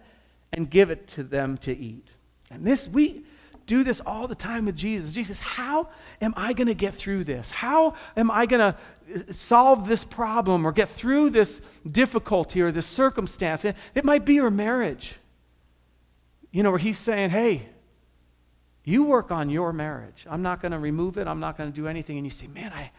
and 0.53 0.69
give 0.69 0.91
it 0.91 1.09
to 1.09 1.25
them 1.25 1.57
to 1.59 1.77
eat? 1.77 2.09
And 2.51 2.67
this, 2.67 2.87
we 2.87 3.25
do 3.67 3.83
this 3.83 4.01
all 4.01 4.29
the 4.29 4.35
time 4.35 4.67
with 4.67 4.77
Jesus. 4.77 5.13
Jesus, 5.13 5.41
how 5.41 5.89
am 6.21 6.35
I 6.37 6.53
going 6.53 6.67
to 6.67 6.75
get 6.75 6.95
through 6.95 7.25
this? 7.25 7.51
How 7.51 7.95
am 8.17 8.31
I 8.31 8.45
going 8.45 8.61
to 8.61 8.77
uh, 9.15 9.33
solve 9.33 9.89
this 9.89 10.05
problem 10.05 10.67
or 10.67 10.73
get 10.73 10.89
through 10.89 11.31
this 11.31 11.63
difficulty 11.91 12.61
or 12.61 12.71
this 12.71 12.87
circumstance? 12.87 13.65
It 13.65 14.05
might 14.05 14.27
be 14.27 14.35
your 14.35 14.51
marriage. 14.51 15.15
You 16.51 16.63
know, 16.63 16.71
where 16.71 16.81
he's 16.81 16.99
saying, 16.99 17.31
hey, 17.31 17.69
you 18.91 19.05
work 19.05 19.31
on 19.31 19.49
your 19.51 19.73
marriage. 19.73 20.27
I'm 20.29 20.43
not 20.43 20.61
going 20.61 20.73
to 20.73 20.79
remove 20.79 21.17
it. 21.17 21.27
I'm 21.27 21.41
not 21.41 21.57
going 21.57 21.71
to 21.71 21.75
do 21.75 21.87
anything. 21.87 22.17
And 22.17 22.27
you 22.27 22.31
say, 22.31 22.47
man, 22.49 22.73
I, 22.73 22.91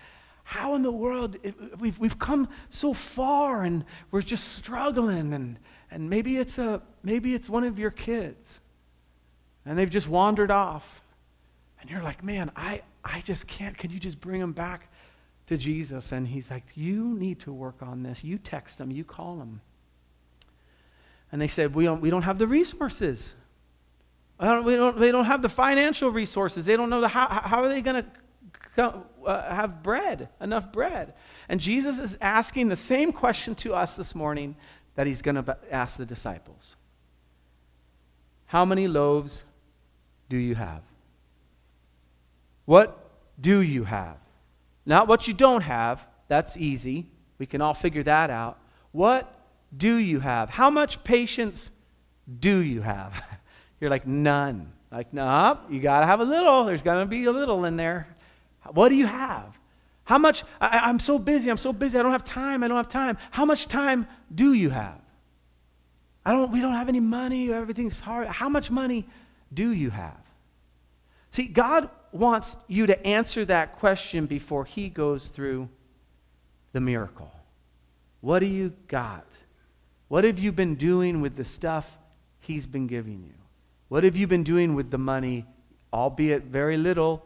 how 0.44 0.76
in 0.76 0.84
the 0.84 0.92
world? 0.92 1.38
It, 1.44 1.56
we've, 1.80 1.98
we've 2.00 2.18
come 2.18 2.48
so 2.70 2.94
far 2.94 3.64
and 3.64 3.86
we're 4.12 4.22
just 4.22 4.50
struggling. 4.50 5.34
And, 5.34 5.60
and 5.90 6.10
maybe, 6.10 6.38
it's 6.38 6.58
a, 6.58 6.82
maybe 7.04 7.36
it's 7.36 7.50
one 7.50 7.64
of 7.64 7.78
your 7.78 7.92
kids 7.92 8.60
and 9.66 9.78
they've 9.78 9.90
just 9.90 10.08
wandered 10.08 10.52
off. 10.52 11.02
And 11.80 11.90
you're 11.90 12.04
like, 12.04 12.24
man, 12.24 12.52
I, 12.56 12.82
I 13.04 13.22
just 13.22 13.48
can't. 13.48 13.78
Can 13.78 13.92
you 13.92 14.00
just 14.00 14.20
bring 14.22 14.40
them 14.40 14.54
back 14.54 14.92
to 15.48 15.58
Jesus? 15.58 16.12
And 16.12 16.28
he's 16.28 16.52
like, 16.52 16.64
you 16.76 17.16
need 17.18 17.40
to 17.42 17.54
work 17.54 17.82
on 17.82 18.04
this. 18.04 18.24
You 18.24 18.38
text 18.38 18.78
them, 18.78 18.92
you 18.92 19.04
call 19.04 19.38
them. 19.38 19.62
And 21.32 21.42
they 21.42 21.48
said, 21.48 21.74
we 21.74 21.86
don't, 21.86 22.02
we 22.02 22.10
don't 22.10 22.24
have 22.24 22.38
the 22.38 22.48
resources. 22.48 23.34
Don't, 24.42 24.66
we 24.66 24.76
don't, 24.76 24.98
they 24.98 25.12
don't 25.12 25.26
have 25.26 25.42
the 25.42 25.50
financial 25.50 26.10
resources. 26.10 26.66
They 26.66 26.76
don't 26.76 26.90
know 26.90 27.02
the, 27.02 27.08
how, 27.08 27.28
how 27.28 27.64
are 27.64 27.70
they 27.70 27.82
going 27.82 28.04
to 28.04 28.10
uh, 29.26 29.54
have 29.54 29.84
bread, 29.84 30.30
enough 30.40 30.72
bread. 30.72 31.14
And 31.48 31.60
Jesus 31.60 32.00
is 32.00 32.18
asking 32.22 32.70
the 32.70 32.76
same 32.76 33.12
question 33.12 33.54
to 33.56 33.74
us 33.76 33.96
this 33.96 34.16
morning 34.16 34.56
that 34.96 35.08
he's 35.08 35.22
going 35.22 35.36
to 35.36 35.58
ask 35.70 35.98
the 35.98 36.06
disciples 36.06 36.76
How 38.48 38.66
many 38.66 38.88
loaves 38.88 39.44
do 40.30 40.38
you 40.38 40.56
have? 40.56 40.82
What 42.66 42.98
do 43.40 43.62
you 43.62 43.84
have? 43.84 44.18
Not 44.86 45.08
what 45.08 45.28
you 45.28 45.34
don't 45.34 45.62
have. 45.62 46.06
That's 46.28 46.58
easy. 46.58 47.08
We 47.38 47.46
can 47.46 47.62
all 47.62 47.74
figure 47.74 48.04
that 48.04 48.30
out. 48.30 48.60
What 48.92 49.34
do 49.76 49.96
you 49.96 50.20
have? 50.20 50.50
How 50.50 50.70
much 50.70 51.04
patience 51.04 51.70
do 52.40 52.58
you 52.58 52.82
have? 52.82 53.24
You're 53.82 53.90
like, 53.90 54.08
none. 54.08 54.72
Like, 54.92 55.14
no, 55.14 55.60
you 55.70 55.82
got 55.82 56.02
to 56.02 56.06
have 56.06 56.20
a 56.20 56.24
little. 56.24 56.64
There's 56.66 56.82
going 56.82 57.00
to 57.00 57.06
be 57.06 57.26
a 57.26 57.32
little 57.32 57.66
in 57.66 57.76
there. 57.76 58.08
What 58.72 58.90
do 58.90 58.96
you 58.96 59.08
have? 59.08 59.58
How 60.04 60.18
much? 60.18 60.44
I, 60.60 60.90
am 60.90 61.00
so 61.00 61.18
busy. 61.18 61.50
I'm 61.50 61.58
so 61.58 61.74
busy. 61.74 61.98
I 61.98 62.04
don't 62.04 62.12
have 62.12 62.24
time. 62.24 62.64
I 62.64 62.68
don't 62.68 62.78
have 62.78 62.90
time. 62.90 63.18
How 63.32 63.46
much 63.46 63.68
time 63.68 64.08
do 64.34 64.54
you 64.54 64.70
have? 64.70 65.00
I 66.26 66.32
don't, 66.32 66.52
we 66.52 66.62
don't 66.62 66.74
have 66.74 66.90
any 66.90 67.00
money. 67.00 67.52
Everything's 67.52 68.00
hard. 68.00 68.28
How 68.28 68.50
much 68.50 68.70
money 68.70 69.08
do 69.54 69.72
you 69.72 69.90
have? 69.90 70.20
See, 71.32 71.48
God 71.48 71.90
wants 72.12 72.58
you 72.68 72.88
to 72.88 73.08
answer 73.08 73.46
that 73.46 73.74
question 73.74 74.26
before 74.26 74.66
He 74.66 74.90
goes 74.90 75.30
through 75.30 75.70
the 76.74 76.82
miracle. 76.82 77.32
What 78.20 78.40
do 78.40 78.46
you 78.46 78.74
got? 78.88 79.26
What 80.10 80.26
have 80.26 80.38
you 80.38 80.52
been 80.52 80.76
doing 80.76 81.22
with 81.22 81.36
the 81.36 81.46
stuff 81.46 81.98
He's 82.42 82.68
been 82.68 82.88
giving 82.88 83.24
you? 83.24 83.41
What 83.92 84.06
have 84.06 84.16
you 84.16 84.26
been 84.26 84.46
doing 84.46 84.74
with 84.74 84.90
the 84.90 84.98
money, 84.98 85.46
albeit 85.92 86.44
very 86.44 86.78
little 86.78 87.26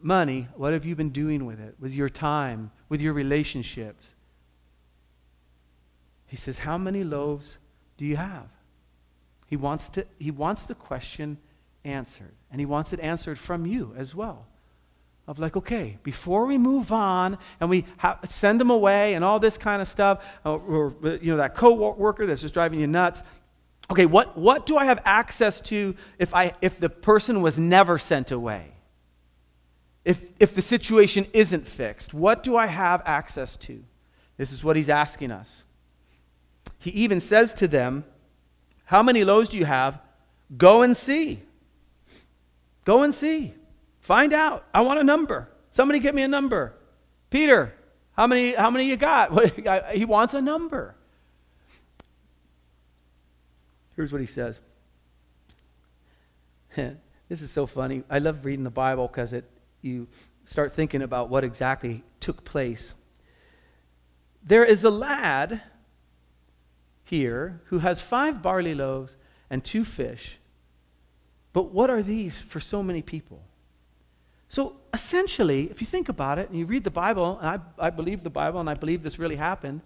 money? 0.00 0.48
What 0.56 0.72
have 0.72 0.84
you 0.84 0.96
been 0.96 1.10
doing 1.10 1.46
with 1.46 1.60
it, 1.60 1.76
with 1.78 1.94
your 1.94 2.08
time, 2.08 2.72
with 2.88 3.00
your 3.00 3.12
relationships? 3.12 4.16
He 6.26 6.36
says, 6.36 6.58
How 6.58 6.76
many 6.76 7.04
loaves 7.04 7.56
do 7.98 8.04
you 8.04 8.16
have? 8.16 8.48
He 9.46 9.54
wants, 9.54 9.90
to, 9.90 10.04
he 10.18 10.32
wants 10.32 10.64
the 10.66 10.74
question 10.74 11.38
answered, 11.84 12.34
and 12.50 12.60
he 12.60 12.66
wants 12.66 12.92
it 12.92 12.98
answered 12.98 13.38
from 13.38 13.64
you 13.64 13.94
as 13.96 14.12
well. 14.12 14.46
Of 15.28 15.38
like, 15.38 15.56
okay, 15.56 15.98
before 16.02 16.46
we 16.46 16.58
move 16.58 16.90
on 16.90 17.38
and 17.60 17.70
we 17.70 17.86
ha- 17.98 18.18
send 18.28 18.60
them 18.60 18.70
away 18.70 19.14
and 19.14 19.24
all 19.24 19.38
this 19.38 19.56
kind 19.56 19.80
of 19.80 19.86
stuff, 19.86 20.20
or, 20.44 20.58
or 20.58 21.16
you 21.22 21.30
know 21.30 21.36
that 21.36 21.54
co-worker 21.54 22.26
that's 22.26 22.42
just 22.42 22.54
driving 22.54 22.80
you 22.80 22.88
nuts, 22.88 23.22
okay, 23.92 24.06
what, 24.06 24.36
what 24.38 24.64
do 24.66 24.76
I 24.76 24.86
have 24.86 25.00
access 25.04 25.60
to 25.62 25.94
if, 26.18 26.34
I, 26.34 26.52
if 26.62 26.80
the 26.80 26.88
person 26.88 27.42
was 27.42 27.58
never 27.58 27.98
sent 27.98 28.30
away? 28.30 28.72
If, 30.04 30.20
if 30.40 30.54
the 30.54 30.62
situation 30.62 31.26
isn't 31.32 31.68
fixed, 31.68 32.12
what 32.12 32.42
do 32.42 32.56
I 32.56 32.66
have 32.66 33.02
access 33.04 33.56
to? 33.58 33.84
This 34.36 34.50
is 34.50 34.64
what 34.64 34.76
he's 34.76 34.88
asking 34.88 35.30
us. 35.30 35.62
He 36.78 36.90
even 36.90 37.20
says 37.20 37.54
to 37.54 37.68
them, 37.68 38.04
How 38.86 39.02
many 39.02 39.24
loaves 39.24 39.50
do 39.50 39.58
you 39.58 39.66
have? 39.66 40.00
Go 40.56 40.82
and 40.82 40.96
see. 40.96 41.42
Go 42.84 43.02
and 43.02 43.14
see. 43.14 43.54
Find 44.00 44.32
out. 44.32 44.64
I 44.74 44.80
want 44.80 44.98
a 44.98 45.04
number. 45.04 45.48
Somebody 45.70 46.00
get 46.00 46.14
me 46.14 46.22
a 46.22 46.28
number. 46.28 46.74
Peter, 47.30 47.74
how 48.16 48.26
many, 48.26 48.54
how 48.54 48.70
many 48.70 48.86
you 48.86 48.96
got? 48.96 49.92
he 49.94 50.04
wants 50.04 50.34
a 50.34 50.40
number. 50.40 50.96
Here's 53.96 54.12
what 54.12 54.20
he 54.20 54.26
says. 54.26 54.60
this 56.76 57.42
is 57.42 57.50
so 57.50 57.66
funny. 57.66 58.02
I 58.08 58.18
love 58.18 58.44
reading 58.44 58.64
the 58.64 58.70
Bible 58.70 59.06
because 59.06 59.32
it 59.32 59.44
you 59.82 60.06
start 60.44 60.72
thinking 60.72 61.02
about 61.02 61.28
what 61.28 61.44
exactly 61.44 62.02
took 62.20 62.44
place. 62.44 62.94
There 64.42 64.64
is 64.64 64.84
a 64.84 64.90
lad 64.90 65.60
here 67.04 67.60
who 67.66 67.80
has 67.80 68.00
five 68.00 68.42
barley 68.42 68.74
loaves 68.74 69.16
and 69.50 69.62
two 69.62 69.84
fish. 69.84 70.38
But 71.52 71.72
what 71.72 71.90
are 71.90 72.02
these 72.02 72.40
for 72.40 72.60
so 72.60 72.82
many 72.82 73.02
people? 73.02 73.42
So 74.48 74.76
essentially, 74.92 75.70
if 75.70 75.80
you 75.80 75.86
think 75.86 76.08
about 76.08 76.38
it 76.38 76.48
and 76.48 76.58
you 76.58 76.66
read 76.66 76.84
the 76.84 76.90
Bible, 76.90 77.38
and 77.38 77.48
I, 77.48 77.86
I 77.86 77.90
believe 77.90 78.22
the 78.22 78.30
Bible 78.30 78.60
and 78.60 78.68
I 78.68 78.74
believe 78.74 79.02
this 79.02 79.18
really 79.18 79.36
happened, 79.36 79.80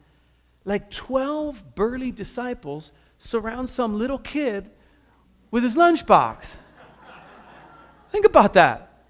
like 0.64 0.90
12 0.90 1.74
burly 1.74 2.10
disciples 2.10 2.92
surround 3.18 3.68
some 3.68 3.98
little 3.98 4.18
kid 4.18 4.70
with 5.50 5.62
his 5.62 5.76
lunchbox. 5.76 6.56
Think 8.12 8.26
about 8.26 8.54
that. 8.54 9.04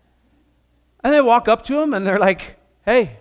And 1.03 1.13
they 1.13 1.21
walk 1.21 1.49
up 1.49 1.65
to 1.67 1.81
him 1.81 1.95
and 1.95 2.07
they're 2.07 2.19
like, 2.19 2.57
hey, 2.85 3.19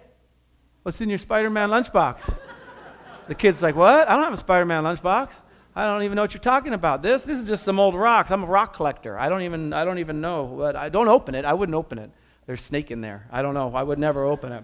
what's 0.83 1.01
in 1.01 1.09
your 1.09 1.17
Spider 1.17 1.49
Man 1.49 1.69
lunchbox? 1.69 2.35
The 3.27 3.35
kid's 3.35 3.61
like, 3.61 3.75
what? 3.75 4.07
I 4.07 4.15
don't 4.15 4.23
have 4.23 4.33
a 4.33 4.37
Spider 4.37 4.65
Man 4.65 4.83
lunchbox. 4.83 5.31
I 5.75 5.85
don't 5.85 6.03
even 6.03 6.15
know 6.15 6.21
what 6.21 6.33
you're 6.33 6.41
talking 6.41 6.73
about. 6.73 7.01
This, 7.01 7.23
this 7.23 7.37
is 7.37 7.45
just 7.45 7.63
some 7.63 7.79
old 7.79 7.95
rocks. 7.95 8.31
I'm 8.31 8.43
a 8.43 8.47
rock 8.47 8.75
collector. 8.75 9.19
I 9.19 9.27
don't 9.27 9.41
even, 9.41 9.73
I 9.73 9.83
don't 9.83 9.99
even 9.99 10.21
know. 10.21 10.55
But 10.57 10.75
I 10.75 10.89
don't 10.89 11.09
open 11.09 11.35
it. 11.35 11.43
I 11.43 11.53
wouldn't 11.53 11.75
open 11.75 11.99
it. 11.99 12.11
There's 12.45 12.61
snake 12.61 12.91
in 12.91 13.01
there. 13.01 13.27
I 13.31 13.41
don't 13.41 13.53
know. 13.53 13.75
I 13.75 13.83
would 13.83 13.99
never 13.99 14.23
open 14.23 14.51
it. 14.51 14.63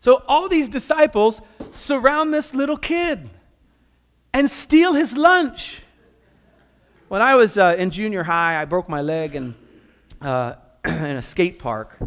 So 0.00 0.22
all 0.28 0.48
these 0.48 0.68
disciples 0.68 1.40
surround 1.72 2.32
this 2.32 2.54
little 2.54 2.76
kid 2.76 3.28
and 4.32 4.50
steal 4.50 4.94
his 4.94 5.16
lunch. 5.16 5.82
When 7.08 7.22
I 7.22 7.34
was 7.34 7.58
uh, 7.58 7.74
in 7.78 7.90
junior 7.90 8.22
high, 8.22 8.60
I 8.60 8.64
broke 8.64 8.88
my 8.88 9.00
leg 9.00 9.34
in, 9.34 9.54
uh, 10.20 10.54
in 10.84 11.16
a 11.16 11.22
skate 11.22 11.58
park. 11.58 11.98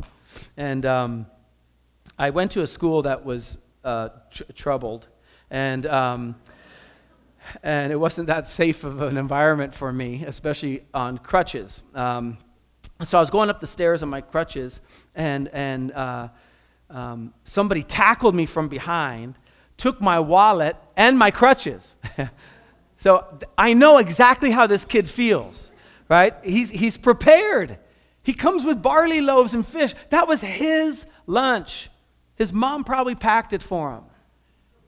And 0.55 0.85
um, 0.85 1.25
I 2.17 2.29
went 2.29 2.51
to 2.51 2.61
a 2.61 2.67
school 2.67 3.01
that 3.01 3.25
was 3.25 3.57
uh, 3.83 4.09
tr- 4.31 4.43
troubled. 4.55 5.07
And, 5.49 5.85
um, 5.85 6.35
and 7.61 7.91
it 7.91 7.97
wasn't 7.97 8.27
that 8.27 8.47
safe 8.49 8.83
of 8.83 9.01
an 9.01 9.17
environment 9.17 9.75
for 9.75 9.91
me, 9.91 10.23
especially 10.25 10.85
on 10.93 11.17
crutches. 11.17 11.83
Um, 11.93 12.37
so 13.03 13.17
I 13.17 13.21
was 13.21 13.29
going 13.29 13.49
up 13.49 13.59
the 13.59 13.67
stairs 13.67 14.01
on 14.03 14.09
my 14.09 14.21
crutches, 14.21 14.79
and, 15.15 15.49
and 15.49 15.91
uh, 15.91 16.29
um, 16.89 17.33
somebody 17.43 17.83
tackled 17.83 18.35
me 18.35 18.45
from 18.45 18.69
behind 18.69 19.35
took 19.77 20.01
my 20.01 20.19
wallet 20.19 20.75
and 20.95 21.17
my 21.17 21.31
crutches. 21.31 21.95
so 22.97 23.39
I 23.57 23.73
know 23.73 23.97
exactly 23.97 24.51
how 24.51 24.67
this 24.67 24.85
kid 24.85 25.09
feels, 25.09 25.71
right? 26.09 26.33
He's, 26.43 26.69
he's 26.69 26.97
prepared. 26.97 27.77
He 28.23 28.33
comes 28.33 28.63
with 28.63 28.81
barley 28.81 29.21
loaves 29.21 29.53
and 29.53 29.65
fish. 29.65 29.93
That 30.09 30.27
was 30.27 30.41
his 30.41 31.05
lunch. 31.25 31.89
His 32.35 32.53
mom 32.53 32.83
probably 32.83 33.15
packed 33.15 33.53
it 33.53 33.61
for 33.61 33.91
him. 33.93 34.03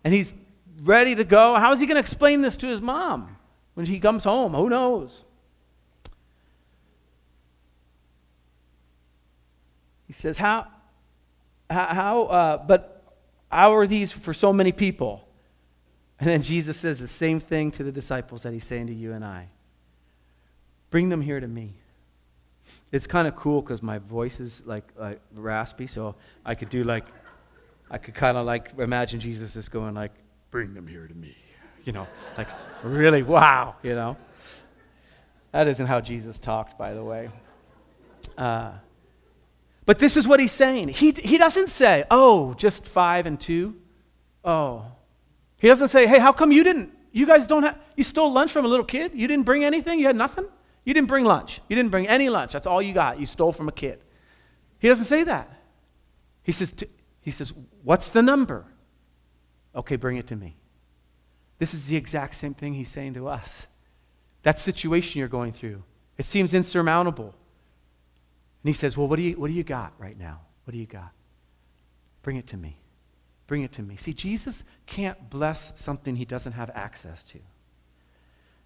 And 0.03 0.13
he's 0.13 0.33
ready 0.81 1.15
to 1.15 1.23
go. 1.23 1.55
How 1.55 1.73
is 1.73 1.79
he 1.79 1.85
going 1.85 1.95
to 1.95 2.01
explain 2.01 2.41
this 2.41 2.57
to 2.57 2.67
his 2.67 2.81
mom 2.81 3.37
when 3.73 3.85
he 3.85 3.99
comes 3.99 4.23
home? 4.23 4.53
Who 4.53 4.69
knows? 4.69 5.23
He 10.07 10.13
says, 10.13 10.37
How, 10.37 10.67
how, 11.69 12.23
uh, 12.23 12.57
but 12.57 12.94
how 13.51 13.75
are 13.75 13.87
these 13.87 14.11
for 14.11 14.33
so 14.33 14.51
many 14.51 14.71
people? 14.71 15.27
And 16.19 16.29
then 16.29 16.41
Jesus 16.41 16.77
says 16.77 16.99
the 16.99 17.07
same 17.07 17.39
thing 17.39 17.71
to 17.71 17.83
the 17.83 17.91
disciples 17.91 18.43
that 18.43 18.53
he's 18.53 18.65
saying 18.65 18.87
to 18.87 18.93
you 18.93 19.13
and 19.13 19.23
I 19.23 19.49
Bring 20.95 21.09
them 21.09 21.19
here 21.19 21.41
to 21.41 21.47
me. 21.47 21.73
It's 22.91 23.05
kind 23.05 23.27
of 23.27 23.35
cool 23.35 23.61
because 23.61 23.83
my 23.83 23.97
voice 23.97 24.39
is 24.39 24.61
like, 24.65 24.85
like 24.97 25.19
raspy, 25.33 25.87
so 25.87 26.15
I 26.45 26.55
could 26.55 26.69
do 26.69 26.85
like, 26.85 27.05
I 27.91 27.97
could 27.97 28.13
kind 28.13 28.37
of 28.37 28.45
like 28.45 28.79
imagine 28.79 29.19
Jesus 29.19 29.57
is 29.57 29.67
going 29.67 29.93
like, 29.93 30.11
Bring 30.51 30.73
them 30.73 30.87
here 30.87 31.05
to 31.05 31.13
me. 31.13 31.35
You 31.83 31.91
know, 31.91 32.07
like, 32.37 32.47
really, 32.81 33.23
wow, 33.23 33.75
you 33.83 33.93
know. 33.93 34.15
That 35.51 35.67
isn't 35.67 35.85
how 35.85 35.99
Jesus 35.99 36.39
talked, 36.39 36.77
by 36.77 36.93
the 36.93 37.03
way. 37.03 37.29
Uh, 38.37 38.71
but 39.85 39.99
this 39.99 40.17
is 40.17 40.27
what 40.27 40.39
he's 40.39 40.51
saying. 40.51 40.89
He, 40.89 41.11
he 41.11 41.37
doesn't 41.37 41.69
say, 41.69 42.05
oh, 42.09 42.53
just 42.55 42.85
five 42.85 43.25
and 43.25 43.39
two. 43.39 43.75
Oh. 44.43 44.85
He 45.57 45.67
doesn't 45.67 45.89
say, 45.89 46.07
hey, 46.07 46.19
how 46.19 46.31
come 46.31 46.51
you 46.51 46.63
didn't, 46.63 46.91
you 47.11 47.25
guys 47.25 47.47
don't 47.47 47.63
have, 47.63 47.77
you 47.95 48.03
stole 48.03 48.31
lunch 48.31 48.51
from 48.51 48.65
a 48.65 48.67
little 48.67 48.85
kid? 48.85 49.11
You 49.13 49.27
didn't 49.27 49.45
bring 49.45 49.63
anything? 49.63 49.99
You 49.99 50.07
had 50.07 50.15
nothing? 50.15 50.45
You 50.83 50.93
didn't 50.93 51.07
bring 51.07 51.25
lunch. 51.25 51.61
You 51.67 51.75
didn't 51.75 51.91
bring 51.91 52.07
any 52.07 52.29
lunch. 52.29 52.51
That's 52.53 52.67
all 52.67 52.81
you 52.81 52.93
got. 52.93 53.19
You 53.19 53.25
stole 53.25 53.51
from 53.51 53.67
a 53.67 53.71
kid. 53.71 53.99
He 54.79 54.87
doesn't 54.87 55.05
say 55.05 55.23
that. 55.23 55.49
He 56.43 56.51
says, 56.51 56.73
he 57.21 57.31
says, 57.31 57.53
what's 57.83 58.09
the 58.09 58.21
number? 58.21 58.65
Okay, 59.75 59.95
bring 59.95 60.17
it 60.17 60.27
to 60.27 60.35
me. 60.35 60.55
This 61.57 61.73
is 61.73 61.87
the 61.87 61.95
exact 61.95 62.35
same 62.35 62.53
thing 62.53 62.73
he's 62.73 62.89
saying 62.89 63.15
to 63.15 63.27
us. 63.27 63.65
That 64.43 64.59
situation 64.59 65.19
you're 65.19 65.27
going 65.27 65.53
through, 65.53 65.83
it 66.17 66.25
seems 66.25 66.53
insurmountable. 66.53 67.33
And 68.65 68.69
he 68.69 68.73
says, 68.73 68.97
Well, 68.97 69.07
what 69.07 69.17
do 69.17 69.21
you, 69.21 69.33
what 69.39 69.45
do 69.45 69.53
you 69.53 69.63
got 69.63 69.93
right 69.99 70.17
now? 70.17 70.39
What 70.63 70.71
do 70.71 70.79
you 70.79 70.87
got? 70.87 71.11
Bring 72.23 72.37
it 72.37 72.47
to 72.47 72.57
me. 72.57 72.79
Bring 73.45 73.61
it 73.61 73.71
to 73.73 73.83
me. 73.83 73.95
See, 73.95 74.11
Jesus 74.11 74.63
can't 74.87 75.29
bless 75.29 75.71
something 75.79 76.15
he 76.15 76.25
doesn't 76.25 76.53
have 76.53 76.71
access 76.73 77.23
to. 77.25 77.37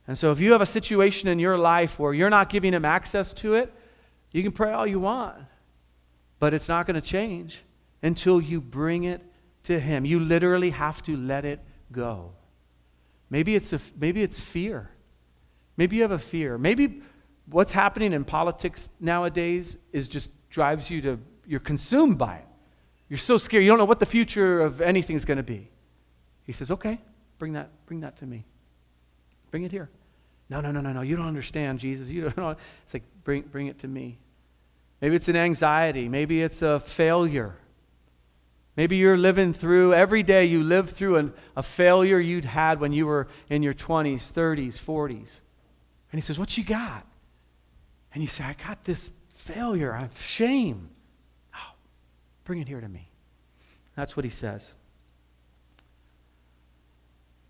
And 0.07 0.17
so 0.17 0.31
if 0.31 0.39
you 0.39 0.53
have 0.53 0.61
a 0.61 0.65
situation 0.65 1.27
in 1.27 1.37
your 1.37 1.57
life 1.57 1.99
where 1.99 2.13
you're 2.13 2.29
not 2.29 2.49
giving 2.49 2.73
him 2.73 2.85
access 2.85 3.33
to 3.33 3.55
it, 3.55 3.73
you 4.31 4.41
can 4.41 4.53
pray 4.53 4.71
all 4.71 4.87
you 4.87 5.01
want, 5.01 5.35
but 6.39 6.53
it's 6.53 6.69
not 6.69 6.87
going 6.87 6.95
to 6.95 7.05
change 7.05 7.61
until 8.01 8.39
you 8.39 8.61
bring 8.61 9.03
it 9.03 9.21
to 9.63 9.81
him. 9.81 10.05
You 10.05 10.21
literally 10.21 10.69
have 10.69 11.03
to 11.03 11.17
let 11.17 11.43
it 11.43 11.59
go. 11.91 12.31
Maybe 13.29 13.53
it's, 13.53 13.73
a, 13.73 13.81
maybe 13.99 14.23
it's 14.23 14.39
fear. 14.39 14.91
Maybe 15.75 15.97
you 15.97 16.03
have 16.03 16.11
a 16.11 16.19
fear. 16.19 16.57
Maybe 16.57 17.01
what's 17.49 17.71
happening 17.71 18.13
in 18.13 18.23
politics 18.23 18.89
nowadays 18.99 19.77
is 19.91 20.07
just 20.07 20.29
drives 20.49 20.89
you 20.89 21.01
to, 21.01 21.19
you're 21.45 21.59
consumed 21.59 22.17
by 22.17 22.35
it. 22.35 22.45
You're 23.07 23.17
so 23.17 23.37
scared. 23.37 23.63
You 23.63 23.69
don't 23.69 23.79
know 23.79 23.85
what 23.85 23.99
the 23.99 24.05
future 24.05 24.61
of 24.61 24.81
anything 24.81 25.15
is 25.15 25.25
going 25.25 25.37
to 25.37 25.43
be. 25.43 25.69
He 26.45 26.53
says, 26.53 26.71
okay, 26.71 26.99
bring 27.37 27.53
that, 27.53 27.69
bring 27.85 28.01
that 28.01 28.17
to 28.17 28.25
me. 28.25 28.45
Bring 29.51 29.63
it 29.63 29.71
here. 29.71 29.89
No, 30.49 30.61
no, 30.61 30.71
no, 30.71 30.81
no, 30.81 30.93
no. 30.93 31.01
You 31.01 31.15
don't 31.15 31.27
understand, 31.27 31.79
Jesus. 31.79 32.07
You 32.09 32.23
don't 32.23 32.37
know. 32.37 32.55
It's 32.83 32.93
like, 32.93 33.03
bring, 33.23 33.43
bring 33.43 33.67
it 33.67 33.79
to 33.79 33.87
me. 33.87 34.19
Maybe 35.01 35.15
it's 35.15 35.27
an 35.27 35.35
anxiety. 35.35 36.09
Maybe 36.09 36.41
it's 36.41 36.61
a 36.61 36.79
failure. 36.79 37.55
Maybe 38.75 38.97
you're 38.97 39.17
living 39.17 39.53
through, 39.53 39.93
every 39.93 40.23
day 40.23 40.45
you 40.45 40.63
live 40.63 40.91
through 40.91 41.17
an, 41.17 41.33
a 41.55 41.63
failure 41.63 42.19
you'd 42.19 42.45
had 42.45 42.79
when 42.79 42.93
you 42.93 43.07
were 43.07 43.27
in 43.49 43.63
your 43.63 43.73
20s, 43.73 44.31
30s, 44.31 44.79
40s. 44.79 45.39
And 46.11 46.19
he 46.19 46.21
says, 46.21 46.39
What 46.39 46.57
you 46.57 46.63
got? 46.63 47.05
And 48.13 48.23
you 48.23 48.27
say, 48.27 48.43
I 48.43 48.55
got 48.67 48.83
this 48.85 49.11
failure. 49.35 49.93
I 49.93 49.99
have 49.99 50.21
shame. 50.21 50.89
Oh, 51.55 51.73
bring 52.43 52.59
it 52.59 52.67
here 52.67 52.81
to 52.81 52.89
me. 52.89 53.09
That's 53.95 54.15
what 54.15 54.23
he 54.23 54.31
says. 54.31 54.73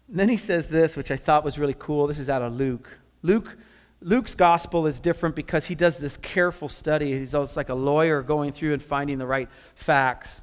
And 0.10 0.19
then 0.19 0.30
he 0.30 0.38
says 0.38 0.67
this, 0.67 0.98
which 0.98 1.12
I 1.12 1.17
thought 1.17 1.43
was 1.43 1.60
really 1.60 1.76
cool. 1.78 2.08
This 2.08 2.19
is 2.19 2.30
out 2.30 2.41
of 2.41 2.54
Luke. 2.54 2.89
Luke 3.22 3.58
Luke's 4.02 4.34
gospel 4.34 4.88
is 4.88 5.00
different 5.00 5.36
because 5.36 5.65
he 5.65 5.76
does 5.76 5.98
this 5.98 6.15
careful 6.17 6.69
study. 6.69 7.19
He's 7.19 7.36
almost 7.36 7.58
like 7.58 7.69
a 7.69 7.76
lawyer 7.76 8.22
going 8.22 8.54
through 8.54 8.74
and 8.74 8.82
finding 8.82 9.17
the 9.17 9.28
right 9.28 9.50
facts. 9.76 10.41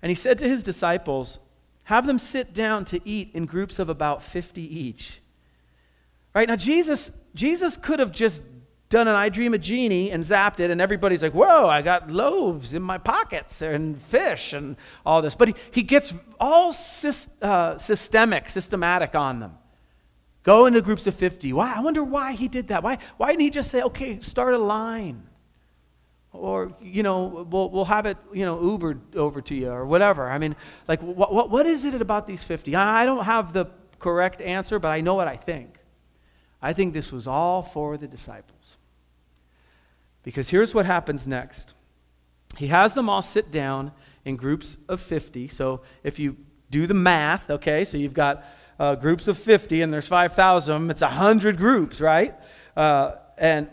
And 0.00 0.10
he 0.10 0.16
said 0.16 0.38
to 0.38 0.48
his 0.48 0.62
disciples, 0.62 1.38
Have 1.84 2.06
them 2.06 2.18
sit 2.18 2.54
down 2.54 2.86
to 2.86 3.00
eat 3.06 3.30
in 3.34 3.44
groups 3.44 3.78
of 3.78 3.90
about 3.90 4.22
50 4.22 4.62
each. 4.62 5.20
Right? 6.34 6.48
Now, 6.48 6.56
Jesus, 6.56 7.10
Jesus 7.34 7.76
could 7.76 7.98
have 7.98 8.12
just 8.12 8.42
done 8.90 9.06
an 9.06 9.14
I 9.14 9.28
Dream 9.28 9.54
of 9.54 9.60
Jeannie 9.60 10.10
and 10.10 10.24
zapped 10.24 10.60
it, 10.60 10.70
and 10.70 10.80
everybody's 10.80 11.22
like, 11.22 11.34
whoa, 11.34 11.66
I 11.66 11.82
got 11.82 12.10
loaves 12.10 12.72
in 12.72 12.82
my 12.82 12.98
pockets 12.98 13.60
and 13.60 14.00
fish 14.02 14.52
and 14.52 14.76
all 15.04 15.20
this. 15.20 15.34
But 15.34 15.48
he, 15.48 15.54
he 15.70 15.82
gets 15.82 16.14
all 16.40 16.72
syst, 16.72 17.28
uh, 17.42 17.76
systemic, 17.78 18.48
systematic 18.48 19.14
on 19.14 19.40
them. 19.40 19.58
Go 20.42 20.64
into 20.64 20.80
groups 20.80 21.06
of 21.06 21.14
50. 21.14 21.52
Why? 21.52 21.74
I 21.76 21.80
wonder 21.80 22.02
why 22.02 22.32
he 22.32 22.48
did 22.48 22.68
that. 22.68 22.82
Why, 22.82 22.98
why 23.18 23.28
didn't 23.28 23.42
he 23.42 23.50
just 23.50 23.70
say, 23.70 23.82
okay, 23.82 24.20
start 24.20 24.54
a 24.54 24.58
line? 24.58 25.24
Or, 26.32 26.74
you 26.80 27.02
know, 27.02 27.46
we'll, 27.50 27.68
we'll 27.68 27.84
have 27.84 28.06
it, 28.06 28.16
you 28.32 28.46
know, 28.46 28.56
Ubered 28.56 29.16
over 29.16 29.42
to 29.42 29.54
you 29.54 29.68
or 29.68 29.84
whatever. 29.84 30.30
I 30.30 30.38
mean, 30.38 30.56
like, 30.86 31.02
what, 31.02 31.34
what, 31.34 31.50
what 31.50 31.66
is 31.66 31.84
it 31.84 32.00
about 32.00 32.26
these 32.26 32.44
50? 32.44 32.74
I 32.76 33.04
don't 33.04 33.24
have 33.24 33.52
the 33.52 33.66
correct 33.98 34.40
answer, 34.40 34.78
but 34.78 34.88
I 34.88 35.00
know 35.00 35.14
what 35.14 35.28
I 35.28 35.36
think. 35.36 35.78
I 36.62 36.72
think 36.72 36.94
this 36.94 37.12
was 37.12 37.26
all 37.26 37.62
for 37.62 37.96
the 37.96 38.06
disciples. 38.06 38.57
Because 40.28 40.50
here's 40.50 40.74
what 40.74 40.84
happens 40.84 41.26
next 41.26 41.72
He 42.58 42.66
has 42.66 42.92
them 42.92 43.08
all 43.08 43.22
sit 43.22 43.50
down 43.50 43.92
in 44.26 44.36
groups 44.36 44.76
of 44.86 45.00
50. 45.00 45.48
So 45.48 45.80
if 46.02 46.18
you 46.18 46.36
do 46.68 46.86
the 46.86 46.92
math, 46.92 47.48
okay, 47.48 47.86
so 47.86 47.96
you've 47.96 48.12
got 48.12 48.44
uh, 48.78 48.94
groups 48.96 49.26
of 49.26 49.38
50 49.38 49.80
and 49.80 49.90
there's 49.90 50.06
5,000, 50.06 50.74
of 50.74 50.82
them, 50.82 50.90
it's 50.90 51.00
100 51.00 51.56
groups, 51.56 51.98
right? 52.02 52.34
Uh, 52.76 53.12
and 53.38 53.70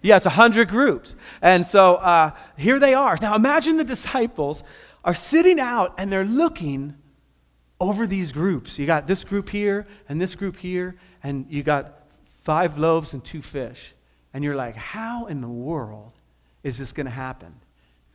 yeah, 0.00 0.16
it's 0.16 0.24
100 0.24 0.70
groups. 0.70 1.14
And 1.42 1.66
so 1.66 1.96
uh, 1.96 2.30
here 2.56 2.78
they 2.78 2.94
are. 2.94 3.18
Now 3.20 3.34
imagine 3.34 3.76
the 3.76 3.84
disciples 3.84 4.62
are 5.04 5.14
sitting 5.14 5.60
out 5.60 5.92
and 5.98 6.10
they're 6.10 6.24
looking 6.24 6.94
over 7.78 8.06
these 8.06 8.32
groups. 8.32 8.78
You 8.78 8.86
got 8.86 9.06
this 9.06 9.24
group 9.24 9.50
here 9.50 9.86
and 10.08 10.18
this 10.18 10.34
group 10.34 10.56
here, 10.56 10.96
and 11.22 11.44
you 11.50 11.62
got 11.62 12.08
five 12.44 12.78
loaves 12.78 13.12
and 13.12 13.22
two 13.22 13.42
fish 13.42 13.92
and 14.34 14.42
you're 14.42 14.56
like, 14.56 14.76
how 14.76 15.26
in 15.26 15.40
the 15.40 15.48
world 15.48 16.12
is 16.62 16.78
this 16.78 16.92
going 16.92 17.06
to 17.06 17.12
happen? 17.12 17.54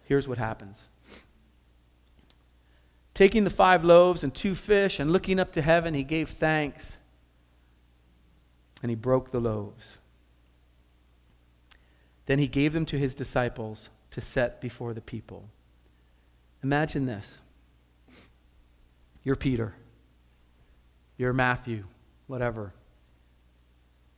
Here's 0.06 0.28
what 0.28 0.38
happens. 0.38 0.84
Taking 3.14 3.44
the 3.44 3.50
five 3.50 3.84
loaves 3.84 4.24
and 4.24 4.34
two 4.34 4.56
fish 4.56 5.00
and 5.00 5.12
looking 5.12 5.40
up 5.40 5.52
to 5.54 5.62
heaven, 5.62 5.94
he 5.94 6.04
gave 6.04 6.30
thanks 6.30 6.98
and 8.82 8.90
he 8.90 8.96
broke 8.96 9.32
the 9.32 9.40
loaves. 9.40 9.98
Then 12.28 12.40
he 12.40 12.48
gave 12.48 12.74
them 12.74 12.86
to 12.88 12.98
his 12.98 13.16
disciples 13.16 13.90
to 14.12 14.22
set 14.22 14.62
before 14.62 14.94
the 14.94 15.02
people. 15.02 15.50
Imagine 16.64 17.06
this. 17.06 17.40
You're 19.24 19.36
Peter. 19.36 19.74
You're 21.18 21.34
Matthew, 21.34 21.86
whatever. 22.28 22.74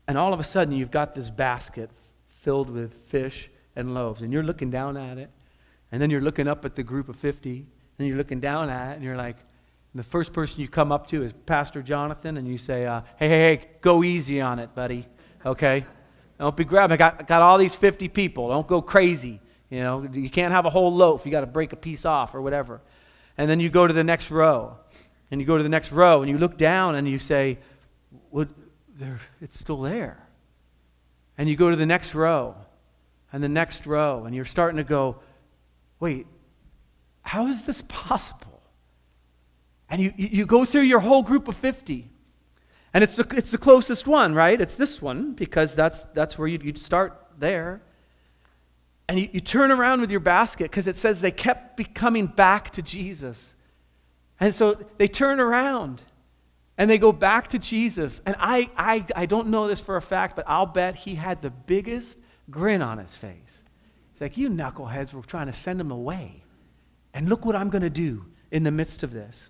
And 0.10 0.18
all 0.18 0.34
of 0.34 0.40
a 0.40 0.44
sudden, 0.44 0.74
you've 0.74 0.90
got 0.90 1.14
this 1.14 1.30
basket 1.30 1.92
filled 2.42 2.72
with 2.72 2.96
fish 3.10 3.48
and 3.76 3.94
loaves, 3.94 4.24
and 4.24 4.34
you're 4.34 4.42
looking 4.42 4.72
down 4.72 4.98
at 4.98 5.20
it, 5.20 5.30
and 5.92 6.02
then 6.02 6.10
you're 6.10 6.20
looking 6.20 6.48
up 6.48 6.66
at 6.66 6.74
the 6.74 6.82
group 6.82 7.10
of 7.10 7.16
50, 7.16 7.64
and 8.00 8.08
you're 8.08 8.18
looking 8.18 8.40
down 8.40 8.72
at 8.72 8.94
it, 8.94 8.96
and 8.96 9.04
you're 9.04 9.16
like, 9.16 9.36
the 9.94 10.02
first 10.02 10.34
person 10.34 10.62
you 10.62 10.68
come 10.68 10.92
up 10.92 11.06
to 11.10 11.22
is 11.22 11.32
Pastor 11.46 11.84
Jonathan, 11.84 12.38
and 12.38 12.48
you 12.48 12.58
say, 12.58 12.88
uh, 12.88 13.02
hey, 13.18 13.30
hey, 13.30 13.38
hey, 13.38 13.70
go 13.82 14.04
easy 14.04 14.42
on 14.42 14.58
it, 14.58 14.74
buddy, 14.74 15.06
okay? 15.46 15.86
Don't 16.40 16.58
be 16.58 16.64
grabbing. 16.64 16.96
I 16.96 16.98
got, 16.98 17.28
got 17.28 17.44
all 17.44 17.60
these 17.60 17.76
50 17.76 18.10
people. 18.10 18.50
Don't 18.50 18.68
go 18.68 18.82
crazy. 18.82 19.40
You 19.70 19.82
know, 19.82 20.10
you 20.12 20.32
can't 20.32 20.52
have 20.52 20.66
a 20.66 20.72
whole 20.72 20.92
loaf. 20.92 21.24
You 21.24 21.32
got 21.32 21.42
to 21.42 21.46
break 21.46 21.72
a 21.72 21.76
piece 21.76 22.04
off 22.04 22.34
or 22.34 22.42
whatever. 22.42 22.82
And 23.38 23.48
then 23.48 23.60
you 23.60 23.70
go 23.70 23.86
to 23.86 23.94
the 23.94 24.04
next 24.04 24.32
row, 24.32 24.76
and 25.30 25.40
you 25.40 25.46
go 25.46 25.58
to 25.58 25.62
the 25.62 25.70
next 25.70 25.92
row, 25.92 26.24
and 26.24 26.32
you 26.32 26.40
look 26.40 26.58
down, 26.58 26.96
and 26.96 27.08
you 27.08 27.20
say, 27.20 27.60
there, 28.32 28.48
it's 29.42 29.60
still 29.60 29.82
there. 29.82 30.28
And 31.38 31.48
you 31.48 31.56
go 31.56 31.70
to 31.70 31.76
the 31.76 31.86
next 31.86 32.14
row 32.14 32.56
and 33.32 33.44
the 33.44 33.50
next 33.50 33.86
row, 33.86 34.26
and 34.26 34.36
you're 34.36 34.46
starting 34.46 34.78
to 34.78 34.84
go, 34.84 35.20
wait, 36.00 36.28
how 37.22 37.48
is 37.48 37.64
this 37.64 37.84
possible? 37.88 38.62
And 39.90 40.02
you, 40.02 40.14
you 40.18 40.46
go 40.46 40.66
through 40.66 40.82
your 40.82 41.00
whole 41.00 41.24
group 41.24 41.48
of 41.48 41.56
50. 41.56 42.10
And 42.94 43.04
it's 43.04 43.16
the, 43.16 43.28
it's 43.36 43.52
the 43.52 43.58
closest 43.58 44.08
one, 44.08 44.34
right? 44.34 44.60
It's 44.60 44.76
this 44.76 45.02
one, 45.02 45.34
because 45.34 45.76
that's, 45.76 46.04
that's 46.16 46.38
where 46.38 46.48
you'd, 46.48 46.64
you'd 46.64 46.78
start 46.78 47.28
there. 47.38 47.82
And 49.08 49.20
you, 49.20 49.30
you 49.32 49.42
turn 49.42 49.72
around 49.72 50.02
with 50.02 50.12
your 50.12 50.20
basket 50.20 50.72
because 50.72 50.88
it 50.88 50.98
says 50.98 51.22
they 51.22 51.32
kept 51.32 51.94
coming 51.94 52.28
back 52.28 52.72
to 52.72 52.82
Jesus. 52.82 53.56
And 54.40 54.54
so 54.54 54.78
they 54.98 55.08
turn 55.08 55.40
around 55.40 56.04
and 56.80 56.90
they 56.90 56.98
go 56.98 57.12
back 57.12 57.50
to 57.50 57.60
Jesus. 57.60 58.22
And 58.26 58.38
I, 58.40 58.72
I, 58.78 59.06
I 59.14 59.26
don't 59.26 59.50
know 59.50 59.68
this 59.68 59.82
for 59.82 59.98
a 59.98 60.02
fact, 60.02 60.38
but 60.38 60.46
I'll 60.48 60.66
bet 60.66 60.96
he 60.96 61.14
had 61.14 61.42
the 61.42 61.50
biggest 61.50 62.18
grin 62.50 62.82
on 62.82 62.98
his 62.98 63.14
face. 63.14 63.62
He's 64.14 64.22
like, 64.22 64.38
You 64.38 64.50
knuckleheads 64.50 65.14
were 65.14 65.22
trying 65.22 65.48
to 65.48 65.54
send 65.54 65.80
him 65.80 65.92
away. 65.92 66.42
And 67.14 67.28
look 67.28 67.46
what 67.46 67.56
I'm 67.56 67.70
going 67.70 67.82
to 67.82 67.90
do 67.90 68.26
in 68.50 68.64
the 68.64 68.72
midst 68.72 69.04
of 69.04 69.12
this. 69.12 69.50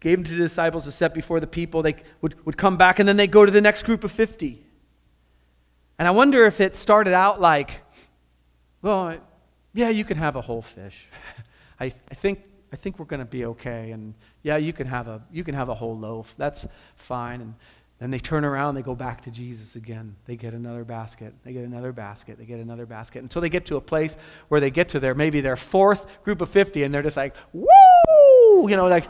Gave 0.00 0.18
him 0.18 0.24
to 0.24 0.32
the 0.32 0.38
disciples 0.38 0.84
to 0.84 0.92
set 0.92 1.12
before 1.12 1.40
the 1.40 1.46
people. 1.46 1.82
They 1.82 1.96
would, 2.22 2.42
would 2.46 2.56
come 2.56 2.78
back, 2.78 2.98
and 2.98 3.06
then 3.06 3.18
they 3.18 3.26
go 3.26 3.44
to 3.44 3.52
the 3.52 3.60
next 3.60 3.82
group 3.82 4.02
of 4.02 4.12
50. 4.12 4.64
And 5.98 6.08
I 6.08 6.10
wonder 6.10 6.46
if 6.46 6.58
it 6.58 6.74
started 6.74 7.12
out 7.12 7.38
like, 7.38 7.82
well, 8.80 9.18
yeah, 9.74 9.90
you 9.90 10.04
can 10.04 10.16
have 10.16 10.36
a 10.36 10.40
whole 10.40 10.62
fish. 10.62 11.06
I, 11.80 11.92
I 12.10 12.14
think 12.14 12.40
I 12.72 12.76
think 12.76 12.98
we're 12.98 13.04
going 13.04 13.20
to 13.20 13.26
be 13.26 13.44
okay. 13.44 13.92
And 13.92 14.14
yeah, 14.44 14.58
you 14.58 14.72
can 14.74 14.86
have 14.86 15.08
a 15.08 15.22
you 15.32 15.42
can 15.42 15.54
have 15.54 15.70
a 15.70 15.74
whole 15.74 15.98
loaf. 15.98 16.34
That's 16.36 16.66
fine. 16.96 17.40
And 17.40 17.54
then 17.98 18.10
they 18.10 18.18
turn 18.18 18.44
around, 18.44 18.74
they 18.74 18.82
go 18.82 18.94
back 18.94 19.22
to 19.22 19.30
Jesus 19.30 19.74
again. 19.74 20.16
They 20.26 20.36
get 20.36 20.52
another 20.52 20.84
basket. 20.84 21.32
They 21.44 21.54
get 21.54 21.64
another 21.64 21.92
basket. 21.92 22.36
They 22.38 22.44
get 22.44 22.60
another 22.60 22.84
basket 22.84 23.22
until 23.22 23.40
they 23.40 23.48
get 23.48 23.64
to 23.66 23.76
a 23.76 23.80
place 23.80 24.16
where 24.48 24.60
they 24.60 24.70
get 24.70 24.90
to 24.90 25.00
their 25.00 25.14
maybe 25.14 25.40
their 25.40 25.56
fourth 25.56 26.04
group 26.24 26.42
of 26.42 26.50
50 26.50 26.82
and 26.82 26.94
they're 26.94 27.02
just 27.02 27.16
like, 27.16 27.34
"Woo!" 27.54 28.68
You 28.68 28.76
know, 28.76 28.86
like 28.86 29.08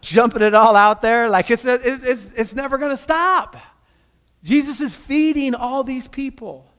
jumping 0.00 0.42
it 0.42 0.54
all 0.54 0.76
out 0.76 1.02
there 1.02 1.28
like 1.28 1.50
it's 1.50 1.64
it's 1.66 2.30
it's 2.32 2.54
never 2.54 2.78
going 2.78 2.92
to 2.92 2.96
stop. 2.96 3.56
Jesus 4.44 4.80
is 4.80 4.94
feeding 4.94 5.54
all 5.54 5.82
these 5.82 6.06
people. 6.06 6.70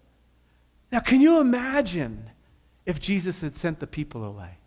Now, 0.94 1.02
can 1.02 1.20
you 1.20 1.40
imagine 1.40 2.30
if 2.86 3.02
Jesus 3.02 3.42
had 3.42 3.58
sent 3.58 3.80
the 3.80 3.88
people 3.88 4.24
away? 4.24 4.61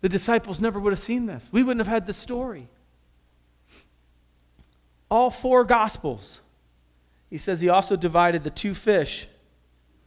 The 0.00 0.08
disciples 0.08 0.60
never 0.60 0.80
would 0.80 0.92
have 0.92 1.00
seen 1.00 1.26
this. 1.26 1.48
We 1.52 1.62
wouldn't 1.62 1.86
have 1.86 1.92
had 1.92 2.06
this 2.06 2.16
story. 2.16 2.68
All 5.10 5.30
four 5.30 5.64
gospels. 5.64 6.40
He 7.28 7.38
says 7.38 7.60
he 7.60 7.68
also 7.68 7.96
divided 7.96 8.44
the 8.44 8.50
two 8.50 8.74
fish 8.74 9.28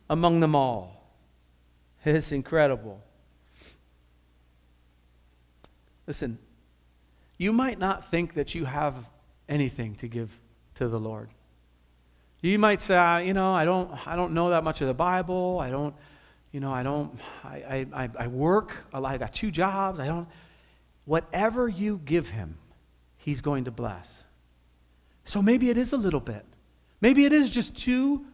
among 0.09 0.39
them 0.39 0.55
all. 0.55 0.99
It's 2.05 2.33
incredible. 2.33 3.01
Listen, 6.05 6.37
you 7.37 7.53
might 7.53 7.79
not 7.79 8.11
think 8.11 8.33
that 8.33 8.53
you 8.53 8.65
have 8.65 8.95
anything 9.47 9.95
to 9.95 10.07
give 10.09 10.37
to 10.75 10.89
the 10.89 10.99
Lord. 10.99 11.29
You 12.41 12.59
might 12.59 12.81
say, 12.81 12.95
ah, 12.97 13.19
you 13.19 13.33
know, 13.33 13.53
I 13.53 13.63
don't, 13.63 14.05
I 14.05 14.17
don't 14.17 14.33
know 14.33 14.49
that 14.49 14.65
much 14.65 14.81
of 14.81 14.87
the 14.87 14.93
Bible. 14.93 15.59
I 15.61 15.69
don't, 15.69 15.95
you 16.53 16.59
know, 16.59 16.71
I 16.71 16.83
don't, 16.83 17.19
I, 17.43 17.87
I, 17.91 18.09
I 18.17 18.27
work, 18.27 18.71
I 18.93 19.17
got 19.17 19.33
two 19.33 19.49
jobs. 19.49 19.99
I 19.99 20.05
don't, 20.05 20.27
whatever 21.03 21.67
you 21.67 21.99
give 22.05 22.29
him, 22.29 22.59
he's 23.17 23.41
going 23.41 23.63
to 23.65 23.71
bless. 23.71 24.23
So 25.25 25.41
maybe 25.41 25.71
it 25.71 25.77
is 25.77 25.93
a 25.93 25.97
little 25.97 26.19
bit. 26.19 26.45
Maybe 27.01 27.25
it 27.25 27.33
is 27.33 27.49
just 27.49 27.75
two 27.75 28.27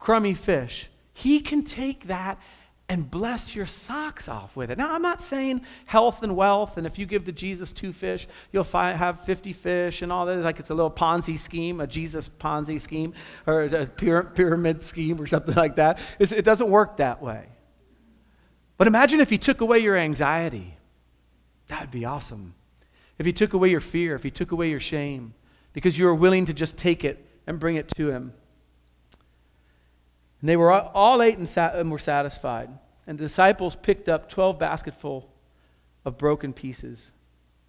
crummy 0.00 0.34
fish. 0.34 0.90
He 1.14 1.38
can 1.38 1.62
take 1.62 2.08
that 2.08 2.40
and 2.88 3.08
bless 3.08 3.54
your 3.54 3.66
socks 3.66 4.28
off 4.28 4.56
with 4.56 4.72
it. 4.72 4.76
Now, 4.76 4.92
I'm 4.92 5.02
not 5.02 5.22
saying 5.22 5.60
health 5.86 6.24
and 6.24 6.34
wealth, 6.34 6.76
and 6.76 6.88
if 6.88 6.98
you 6.98 7.06
give 7.06 7.24
to 7.26 7.32
Jesus 7.32 7.72
two 7.72 7.92
fish, 7.92 8.26
you'll 8.50 8.64
fi- 8.64 8.94
have 8.94 9.20
50 9.20 9.52
fish 9.52 10.02
and 10.02 10.10
all 10.10 10.26
that. 10.26 10.38
Like 10.38 10.58
it's 10.58 10.70
a 10.70 10.74
little 10.74 10.90
Ponzi 10.90 11.38
scheme, 11.38 11.80
a 11.80 11.86
Jesus 11.86 12.28
Ponzi 12.28 12.80
scheme, 12.80 13.14
or 13.46 13.62
a 13.62 13.86
pyramid 13.86 14.82
scheme, 14.82 15.20
or 15.20 15.28
something 15.28 15.54
like 15.54 15.76
that. 15.76 16.00
It's, 16.18 16.32
it 16.32 16.44
doesn't 16.44 16.68
work 16.68 16.96
that 16.96 17.22
way. 17.22 17.46
But 18.80 18.86
imagine 18.86 19.20
if 19.20 19.28
He 19.28 19.36
took 19.36 19.60
away 19.60 19.80
your 19.80 19.94
anxiety. 19.94 20.78
That 21.68 21.82
would 21.82 21.90
be 21.90 22.06
awesome. 22.06 22.54
If 23.18 23.26
He 23.26 23.32
took 23.34 23.52
away 23.52 23.68
your 23.68 23.82
fear, 23.82 24.14
if 24.14 24.22
He 24.22 24.30
took 24.30 24.52
away 24.52 24.70
your 24.70 24.80
shame, 24.80 25.34
because 25.74 25.98
you 25.98 26.06
were 26.06 26.14
willing 26.14 26.46
to 26.46 26.54
just 26.54 26.78
take 26.78 27.04
it 27.04 27.22
and 27.46 27.60
bring 27.60 27.76
it 27.76 27.88
to 27.96 28.08
Him. 28.08 28.32
And 30.40 30.48
they 30.48 30.56
were 30.56 30.72
all 30.72 31.20
ate 31.20 31.36
and, 31.36 31.46
sat, 31.46 31.76
and 31.76 31.90
were 31.90 31.98
satisfied. 31.98 32.70
And 33.06 33.18
the 33.18 33.24
disciples 33.24 33.76
picked 33.76 34.08
up 34.08 34.30
12 34.30 34.58
basketful 34.58 35.30
of 36.06 36.16
broken 36.16 36.54
pieces 36.54 37.10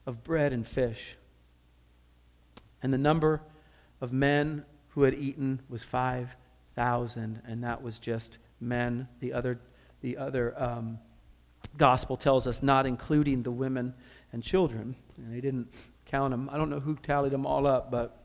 of 0.06 0.24
bread 0.24 0.54
and 0.54 0.66
fish. 0.66 1.18
And 2.82 2.94
the 2.94 2.98
number 2.98 3.42
of 4.00 4.14
men 4.14 4.64
who 4.92 5.04
had 5.04 5.16
eaten 5.16 5.60
was 5.68 5.84
5,000, 5.84 7.42
and 7.46 7.64
that 7.66 7.82
was 7.82 8.00
just 8.00 8.38
men. 8.62 9.10
The 9.20 9.34
other, 9.34 9.60
the 10.02 10.18
other 10.18 10.54
um, 10.62 11.00
gospel 11.78 12.18
tells 12.18 12.48
us 12.48 12.62
not 12.62 12.86
including 12.86 13.44
the 13.44 13.52
women 13.52 13.94
and 14.34 14.44
children. 14.44 14.96
And 15.18 15.34
they 15.34 15.42
didn't 15.42 15.74
count 16.06 16.32
them. 16.32 16.50
I 16.52 16.58
don't 16.58 16.70
know 16.70 16.80
who 16.80 16.96
tallied 16.96 17.32
them 17.32 17.46
all 17.46 17.66
up, 17.68 17.92
but 17.92 18.18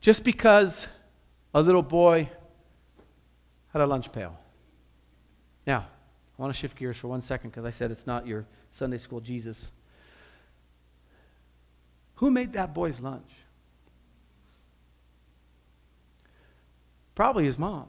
just 0.00 0.24
because 0.24 0.86
a 1.54 1.62
little 1.62 1.82
boy 1.82 2.28
had 3.72 3.82
a 3.82 3.86
lunch 3.86 4.12
pail. 4.12 4.38
Now, 5.66 5.86
I 6.38 6.42
want 6.42 6.54
to 6.54 6.58
shift 6.58 6.76
gears 6.76 6.96
for 6.96 7.08
one 7.08 7.22
second 7.22 7.50
because 7.50 7.64
I 7.64 7.70
said 7.70 7.90
it's 7.90 8.06
not 8.06 8.26
your 8.26 8.46
Sunday 8.70 8.98
school 8.98 9.20
Jesus. 9.20 9.70
Who 12.16 12.30
made 12.30 12.52
that 12.54 12.74
boy's 12.74 13.00
lunch? 13.00 13.30
Probably 17.14 17.44
his 17.44 17.58
mom. 17.58 17.86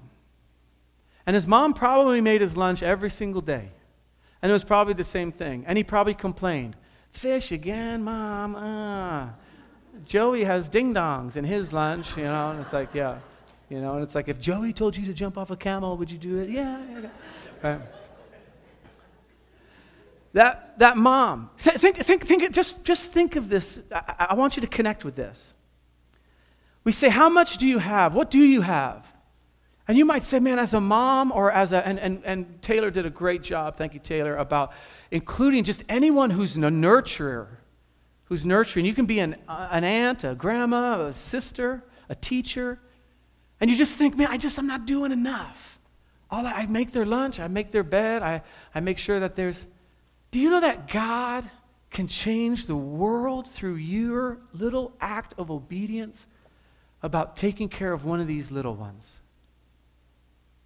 And 1.25 1.35
his 1.35 1.47
mom 1.47 1.73
probably 1.73 2.21
made 2.21 2.41
his 2.41 2.57
lunch 2.57 2.83
every 2.83 3.09
single 3.09 3.41
day. 3.41 3.69
And 4.41 4.49
it 4.49 4.53
was 4.53 4.63
probably 4.63 4.93
the 4.93 5.03
same 5.03 5.31
thing. 5.31 5.63
And 5.65 5.77
he 5.77 5.83
probably 5.83 6.13
complained, 6.13 6.75
Fish 7.11 7.51
again, 7.51 8.03
mom. 8.03 8.55
Uh. 8.55 9.29
Joey 10.05 10.43
has 10.43 10.67
ding 10.67 10.93
dongs 10.93 11.37
in 11.37 11.45
his 11.45 11.71
lunch, 11.71 12.17
you 12.17 12.23
know, 12.23 12.51
and 12.51 12.59
it's 12.59 12.73
like, 12.73 12.93
yeah. 12.93 13.19
You 13.69 13.79
know, 13.79 13.95
and 13.95 14.03
it's 14.03 14.15
like, 14.15 14.27
if 14.27 14.39
Joey 14.39 14.73
told 14.73 14.97
you 14.97 15.05
to 15.05 15.13
jump 15.13 15.37
off 15.37 15.51
a 15.51 15.55
camel, 15.55 15.97
would 15.97 16.11
you 16.11 16.17
do 16.17 16.39
it? 16.39 16.49
Yeah. 16.49 16.81
Right. 17.61 17.79
That, 20.33 20.79
that 20.79 20.97
mom, 20.97 21.51
th- 21.59 21.77
think, 21.77 21.97
think, 21.97 22.25
think, 22.25 22.51
just, 22.51 22.83
just 22.83 23.11
think 23.11 23.35
of 23.35 23.49
this. 23.49 23.79
I, 23.91 24.27
I 24.31 24.33
want 24.33 24.57
you 24.57 24.61
to 24.61 24.67
connect 24.67 25.05
with 25.05 25.15
this. 25.15 25.53
We 26.83 26.91
say, 26.91 27.09
How 27.09 27.29
much 27.29 27.57
do 27.57 27.67
you 27.67 27.77
have? 27.77 28.13
What 28.15 28.31
do 28.31 28.39
you 28.39 28.61
have? 28.61 29.05
And 29.87 29.97
you 29.97 30.05
might 30.05 30.23
say, 30.23 30.39
Man, 30.39 30.59
as 30.59 30.73
a 30.73 30.79
mom 30.79 31.31
or 31.31 31.51
as 31.51 31.73
a, 31.73 31.85
and, 31.85 31.99
and, 31.99 32.21
and 32.23 32.61
Taylor 32.61 32.89
did 32.89 33.05
a 33.05 33.09
great 33.09 33.41
job, 33.41 33.75
thank 33.75 33.93
you, 33.93 33.99
Taylor, 33.99 34.37
about 34.37 34.71
including 35.11 35.63
just 35.63 35.83
anyone 35.89 36.29
who's 36.29 36.55
a 36.55 36.59
nurturer, 36.59 37.47
who's 38.25 38.45
nurturing. 38.45 38.85
You 38.85 38.93
can 38.93 39.05
be 39.05 39.19
an, 39.19 39.35
uh, 39.47 39.67
an 39.71 39.83
aunt, 39.83 40.23
a 40.23 40.35
grandma, 40.35 41.07
a 41.07 41.13
sister, 41.13 41.83
a 42.09 42.15
teacher. 42.15 42.79
And 43.59 43.69
you 43.69 43.77
just 43.77 43.97
think, 43.97 44.17
man, 44.17 44.27
I 44.29 44.37
just, 44.37 44.57
I'm 44.57 44.67
not 44.67 44.85
doing 44.85 45.11
enough. 45.11 45.79
All 46.31 46.47
I, 46.47 46.51
I 46.51 46.65
make 46.65 46.91
their 46.91 47.05
lunch, 47.05 47.39
I 47.39 47.47
make 47.47 47.71
their 47.71 47.83
bed, 47.83 48.23
I, 48.23 48.41
I 48.73 48.79
make 48.79 48.97
sure 48.97 49.19
that 49.19 49.35
there's. 49.35 49.65
Do 50.31 50.39
you 50.39 50.49
know 50.49 50.61
that 50.61 50.87
God 50.87 51.47
can 51.91 52.07
change 52.07 52.65
the 52.65 52.75
world 52.75 53.47
through 53.47 53.75
your 53.75 54.39
little 54.51 54.93
act 54.99 55.35
of 55.37 55.51
obedience 55.51 56.25
about 57.03 57.35
taking 57.35 57.69
care 57.69 57.93
of 57.93 58.03
one 58.03 58.19
of 58.19 58.27
these 58.27 58.49
little 58.49 58.75
ones? 58.75 59.07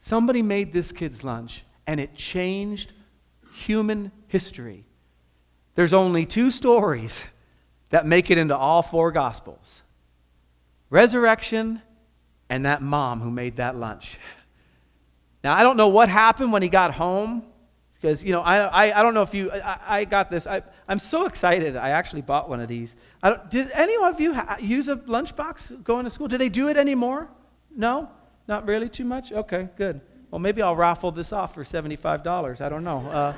Somebody 0.08 0.42
made 0.42 0.72
this 0.72 0.94
kid's 0.94 1.22
lunch, 1.22 1.66
and 1.86 2.00
it 2.00 2.16
changed 2.16 2.94
human 3.52 4.14
history. 4.28 4.86
There's 5.76 5.92
only 5.92 6.26
two 6.26 6.50
stories 6.50 7.26
that 7.90 8.06
make 8.06 8.32
it 8.32 8.38
into 8.38 8.56
all 8.56 8.82
four 8.82 9.12
Gospels 9.12 9.82
resurrection 10.90 11.82
and 12.48 12.66
that 12.66 12.82
mom 12.82 13.20
who 13.20 13.30
made 13.30 13.58
that 13.58 13.76
lunch. 13.76 14.18
Now, 15.44 15.54
I 15.54 15.64
don't 15.64 15.76
know 15.76 15.90
what 15.90 16.08
happened 16.08 16.54
when 16.54 16.62
he 16.62 16.70
got 16.70 16.94
home, 16.94 17.44
because, 17.96 18.24
you 18.24 18.32
know, 18.32 18.40
I, 18.40 18.60
I, 18.60 19.00
I 19.02 19.04
don't 19.04 19.14
know 19.14 19.24
if 19.24 19.34
you, 19.34 19.52
I, 19.52 19.80
I 19.86 20.06
got 20.06 20.32
this. 20.32 20.48
I, 20.48 20.62
I'm 20.88 21.00
so 21.00 21.26
excited. 21.26 21.76
I 21.76 21.90
actually 21.90 22.22
bought 22.22 22.48
one 22.48 22.62
of 22.62 22.70
these. 22.70 22.96
did 23.50 23.72
any 23.72 23.98
of 23.98 24.22
you 24.22 24.36
ha- 24.36 24.56
use 24.62 24.88
a 24.88 24.96
lunchbox 24.96 25.84
going 25.84 26.06
to 26.06 26.10
school? 26.10 26.30
Do 26.30 26.38
they 26.38 26.48
do 26.48 26.70
it 26.70 26.78
anymore? 26.78 27.28
No? 27.76 28.10
Not 28.48 28.66
really 28.66 28.88
too 28.88 29.04
much? 29.04 29.34
Okay, 29.34 29.68
good. 29.76 30.00
Well, 30.32 30.40
maybe 30.40 30.62
I'll 30.62 30.76
raffle 30.76 31.12
this 31.12 31.34
off 31.34 31.54
for 31.54 31.66
$75. 31.66 32.62
I 32.62 32.70
don't 32.70 32.84
know. 32.84 33.00
Uh, 33.10 33.34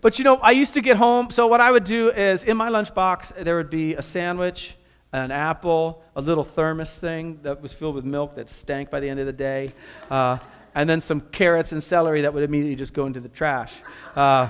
but 0.00 0.18
you 0.18 0.24
know, 0.24 0.36
I 0.36 0.50
used 0.50 0.74
to 0.74 0.82
get 0.82 0.98
home. 0.98 1.30
So, 1.30 1.46
what 1.46 1.60
I 1.60 1.70
would 1.70 1.84
do 1.84 2.10
is 2.10 2.44
in 2.44 2.56
my 2.56 2.68
lunchbox, 2.68 3.44
there 3.44 3.56
would 3.56 3.70
be 3.70 3.94
a 3.94 4.02
sandwich, 4.02 4.76
an 5.12 5.30
apple, 5.30 6.02
a 6.16 6.20
little 6.20 6.44
thermos 6.44 6.94
thing 6.96 7.40
that 7.42 7.62
was 7.62 7.72
filled 7.72 7.94
with 7.94 8.04
milk 8.04 8.34
that 8.36 8.50
stank 8.50 8.90
by 8.90 9.00
the 9.00 9.08
end 9.08 9.20
of 9.20 9.26
the 9.26 9.32
day, 9.32 9.72
uh, 10.10 10.38
and 10.74 10.88
then 10.88 11.00
some 11.00 11.20
carrots 11.20 11.72
and 11.72 11.82
celery 11.82 12.22
that 12.22 12.34
would 12.34 12.42
immediately 12.42 12.76
just 12.76 12.92
go 12.92 13.06
into 13.06 13.20
the 13.20 13.28
trash. 13.28 13.72
Uh, 14.14 14.48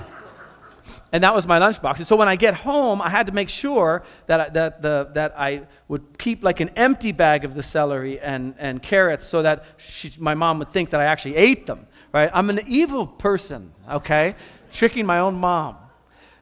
and 1.12 1.22
that 1.24 1.34
was 1.34 1.46
my 1.46 1.58
lunchbox. 1.58 1.98
And 1.98 2.06
so 2.06 2.16
when 2.16 2.28
I 2.28 2.36
get 2.36 2.54
home, 2.54 3.00
I 3.00 3.08
had 3.08 3.26
to 3.26 3.32
make 3.32 3.48
sure 3.48 4.02
that 4.26 4.40
I, 4.40 4.48
that, 4.50 4.82
the, 4.82 5.10
that 5.14 5.34
I 5.36 5.66
would 5.88 6.18
keep 6.18 6.42
like 6.42 6.60
an 6.60 6.70
empty 6.70 7.12
bag 7.12 7.44
of 7.44 7.54
the 7.54 7.62
celery 7.62 8.20
and, 8.20 8.54
and 8.58 8.82
carrots 8.82 9.26
so 9.26 9.42
that 9.42 9.64
she, 9.76 10.12
my 10.18 10.34
mom 10.34 10.58
would 10.58 10.72
think 10.72 10.90
that 10.90 11.00
I 11.00 11.04
actually 11.04 11.36
ate 11.36 11.66
them, 11.66 11.86
right? 12.12 12.30
I'm 12.32 12.50
an 12.50 12.60
evil 12.66 13.06
person, 13.06 13.72
okay? 13.90 14.34
Tricking 14.72 15.06
my 15.06 15.18
own 15.18 15.36
mom, 15.36 15.76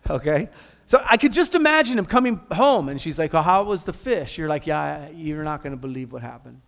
okay? 0.08 0.48
So 0.86 1.02
I 1.04 1.16
could 1.16 1.32
just 1.32 1.54
imagine 1.54 1.98
him 1.98 2.06
coming 2.06 2.40
home 2.52 2.88
and 2.88 3.00
she's 3.00 3.18
like, 3.18 3.34
Oh, 3.34 3.42
how 3.42 3.64
was 3.64 3.84
the 3.84 3.92
fish? 3.92 4.38
You're 4.38 4.48
like, 4.48 4.66
Yeah, 4.66 5.08
you're 5.10 5.44
not 5.44 5.62
going 5.62 5.72
to 5.72 5.80
believe 5.80 6.12
what 6.12 6.22
happened. 6.22 6.60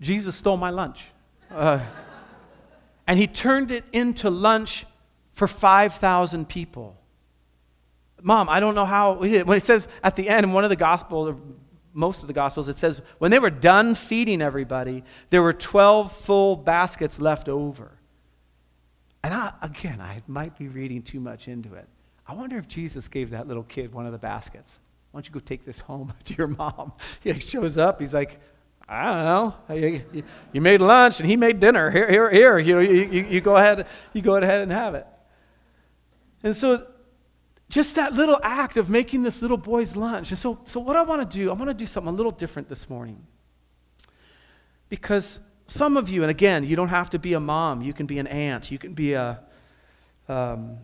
Jesus 0.00 0.36
stole 0.36 0.56
my 0.56 0.70
lunch. 0.70 1.06
Uh, 1.50 1.80
and 3.06 3.18
he 3.18 3.26
turned 3.26 3.70
it 3.70 3.84
into 3.92 4.30
lunch 4.30 4.86
for 5.34 5.46
5,000 5.46 6.48
people. 6.48 6.96
Mom, 8.22 8.48
I 8.48 8.60
don't 8.60 8.74
know 8.74 8.86
how 8.86 9.12
we 9.14 9.30
did 9.30 9.40
it. 9.40 9.46
When 9.46 9.58
it 9.58 9.62
says 9.62 9.86
at 10.02 10.16
the 10.16 10.28
end 10.28 10.44
in 10.44 10.52
one 10.52 10.64
of 10.64 10.70
the 10.70 10.76
Gospels, 10.76 11.30
or 11.30 11.36
most 11.92 12.22
of 12.22 12.26
the 12.26 12.32
Gospels, 12.32 12.68
it 12.68 12.78
says 12.78 13.02
when 13.18 13.30
they 13.30 13.38
were 13.38 13.50
done 13.50 13.94
feeding 13.94 14.40
everybody, 14.40 15.04
there 15.30 15.42
were 15.42 15.52
12 15.52 16.10
full 16.12 16.56
baskets 16.56 17.20
left 17.20 17.48
over. 17.48 17.92
And 19.22 19.34
I, 19.34 19.52
again, 19.62 20.00
I 20.00 20.22
might 20.26 20.56
be 20.58 20.68
reading 20.68 21.02
too 21.02 21.20
much 21.20 21.48
into 21.48 21.74
it. 21.74 21.88
I 22.26 22.34
wonder 22.34 22.56
if 22.56 22.68
Jesus 22.68 23.08
gave 23.08 23.30
that 23.30 23.46
little 23.46 23.62
kid 23.62 23.92
one 23.92 24.06
of 24.06 24.12
the 24.12 24.18
baskets. 24.18 24.78
Why 25.10 25.18
don't 25.18 25.26
you 25.26 25.32
go 25.32 25.40
take 25.40 25.64
this 25.64 25.80
home 25.80 26.12
to 26.24 26.34
your 26.34 26.48
mom? 26.48 26.92
He 27.20 27.38
shows 27.40 27.78
up. 27.78 28.00
He's 28.00 28.14
like, 28.14 28.40
I 28.88 29.04
don't 29.04 29.76
know. 29.78 30.04
You, 30.52 30.60
made 30.60 30.80
lunch 30.80 31.20
and 31.20 31.28
he 31.28 31.36
made 31.36 31.58
dinner. 31.58 31.90
Here, 31.90 32.10
here, 32.10 32.30
here. 32.30 32.58
You, 32.58 32.74
know, 32.74 32.80
you, 32.80 33.24
you 33.24 33.40
go 33.40 33.56
ahead. 33.56 33.86
You 34.12 34.20
go 34.20 34.36
ahead 34.36 34.60
and 34.60 34.70
have 34.70 34.94
it. 34.94 35.06
And 36.44 36.54
so, 36.54 36.86
just 37.70 37.94
that 37.96 38.12
little 38.12 38.38
act 38.42 38.76
of 38.76 38.90
making 38.90 39.22
this 39.22 39.40
little 39.40 39.56
boy's 39.56 39.96
lunch. 39.96 40.30
And 40.30 40.38
so, 40.38 40.60
so 40.64 40.78
what 40.78 40.94
I 40.94 41.02
want 41.02 41.28
to 41.28 41.38
do, 41.38 41.50
I 41.50 41.54
want 41.54 41.70
to 41.70 41.74
do 41.74 41.86
something 41.86 42.12
a 42.12 42.16
little 42.16 42.30
different 42.30 42.68
this 42.68 42.88
morning. 42.88 43.26
Because 44.90 45.40
some 45.66 45.96
of 45.96 46.10
you, 46.10 46.22
and 46.22 46.30
again, 46.30 46.64
you 46.64 46.76
don't 46.76 46.90
have 46.90 47.08
to 47.10 47.18
be 47.18 47.32
a 47.32 47.40
mom. 47.40 47.80
You 47.80 47.94
can 47.94 48.04
be 48.04 48.18
an 48.18 48.26
aunt. 48.26 48.70
You 48.70 48.78
can 48.78 48.92
be 48.92 49.14
a, 49.14 49.40
um, 50.28 50.76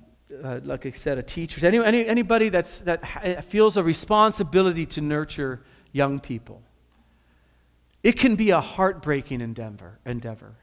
uh, 0.43 0.61
like 0.65 0.87
I 0.87 0.93
said, 0.93 1.19
a 1.19 1.23
teacher. 1.23 1.65
Any, 1.65 1.79
any, 1.79 2.07
anybody 2.07 2.49
that's, 2.49 2.81
that 2.81 3.45
feels 3.45 3.77
a 3.77 3.85
responsibility 3.85 4.87
to 4.87 5.03
nurture 5.03 5.63
young 5.93 6.19
people. 6.19 6.63
It 8.03 8.13
can 8.13 8.35
be 8.35 8.49
a 8.51 8.63
heartbreaking 8.63 9.43
endeavor, 9.43 9.99
endeavor 10.07 10.55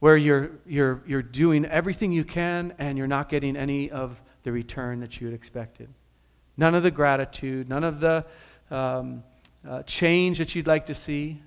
where 0.00 0.16
you're, 0.16 0.50
you're, 0.66 1.02
you're 1.06 1.22
doing 1.22 1.64
everything 1.64 2.12
you 2.12 2.24
can 2.24 2.74
and 2.78 2.98
you're 2.98 3.06
not 3.06 3.28
getting 3.28 3.56
any 3.56 3.90
of 3.90 4.20
the 4.42 4.52
return 4.52 5.00
that 5.00 5.20
you 5.20 5.26
had 5.26 5.34
expected. 5.34 5.88
None 6.56 6.74
of 6.74 6.82
the 6.82 6.90
gratitude, 6.90 7.68
none 7.68 7.84
of 7.84 8.00
the 8.00 8.24
um, 8.70 9.22
uh, 9.68 9.82
change 9.84 10.38
that 10.38 10.54
you'd 10.54 10.66
like 10.66 10.86
to 10.86 10.94
see. 10.94 11.42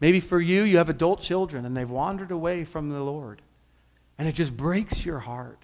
Maybe 0.00 0.20
for 0.20 0.40
you, 0.40 0.62
you 0.62 0.76
have 0.78 0.88
adult 0.88 1.22
children 1.22 1.64
and 1.64 1.76
they've 1.76 1.88
wandered 1.88 2.30
away 2.30 2.64
from 2.64 2.90
the 2.90 3.00
Lord. 3.00 3.40
And 4.18 4.28
it 4.28 4.32
just 4.32 4.56
breaks 4.56 5.04
your 5.04 5.20
heart. 5.20 5.62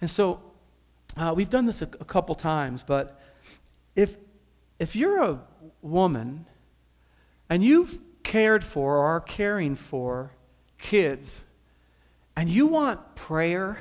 And 0.00 0.10
so 0.10 0.40
uh, 1.16 1.32
we've 1.36 1.50
done 1.50 1.66
this 1.66 1.82
a, 1.82 1.88
a 2.00 2.04
couple 2.04 2.34
times, 2.34 2.82
but 2.86 3.20
if, 3.94 4.16
if 4.78 4.96
you're 4.96 5.22
a 5.22 5.40
woman 5.82 6.46
and 7.50 7.62
you've 7.62 7.98
cared 8.22 8.62
for 8.62 8.96
or 8.96 9.06
are 9.06 9.20
caring 9.20 9.74
for 9.74 10.32
kids. 10.78 11.44
And 12.36 12.48
you 12.48 12.66
want 12.66 13.14
prayer 13.14 13.78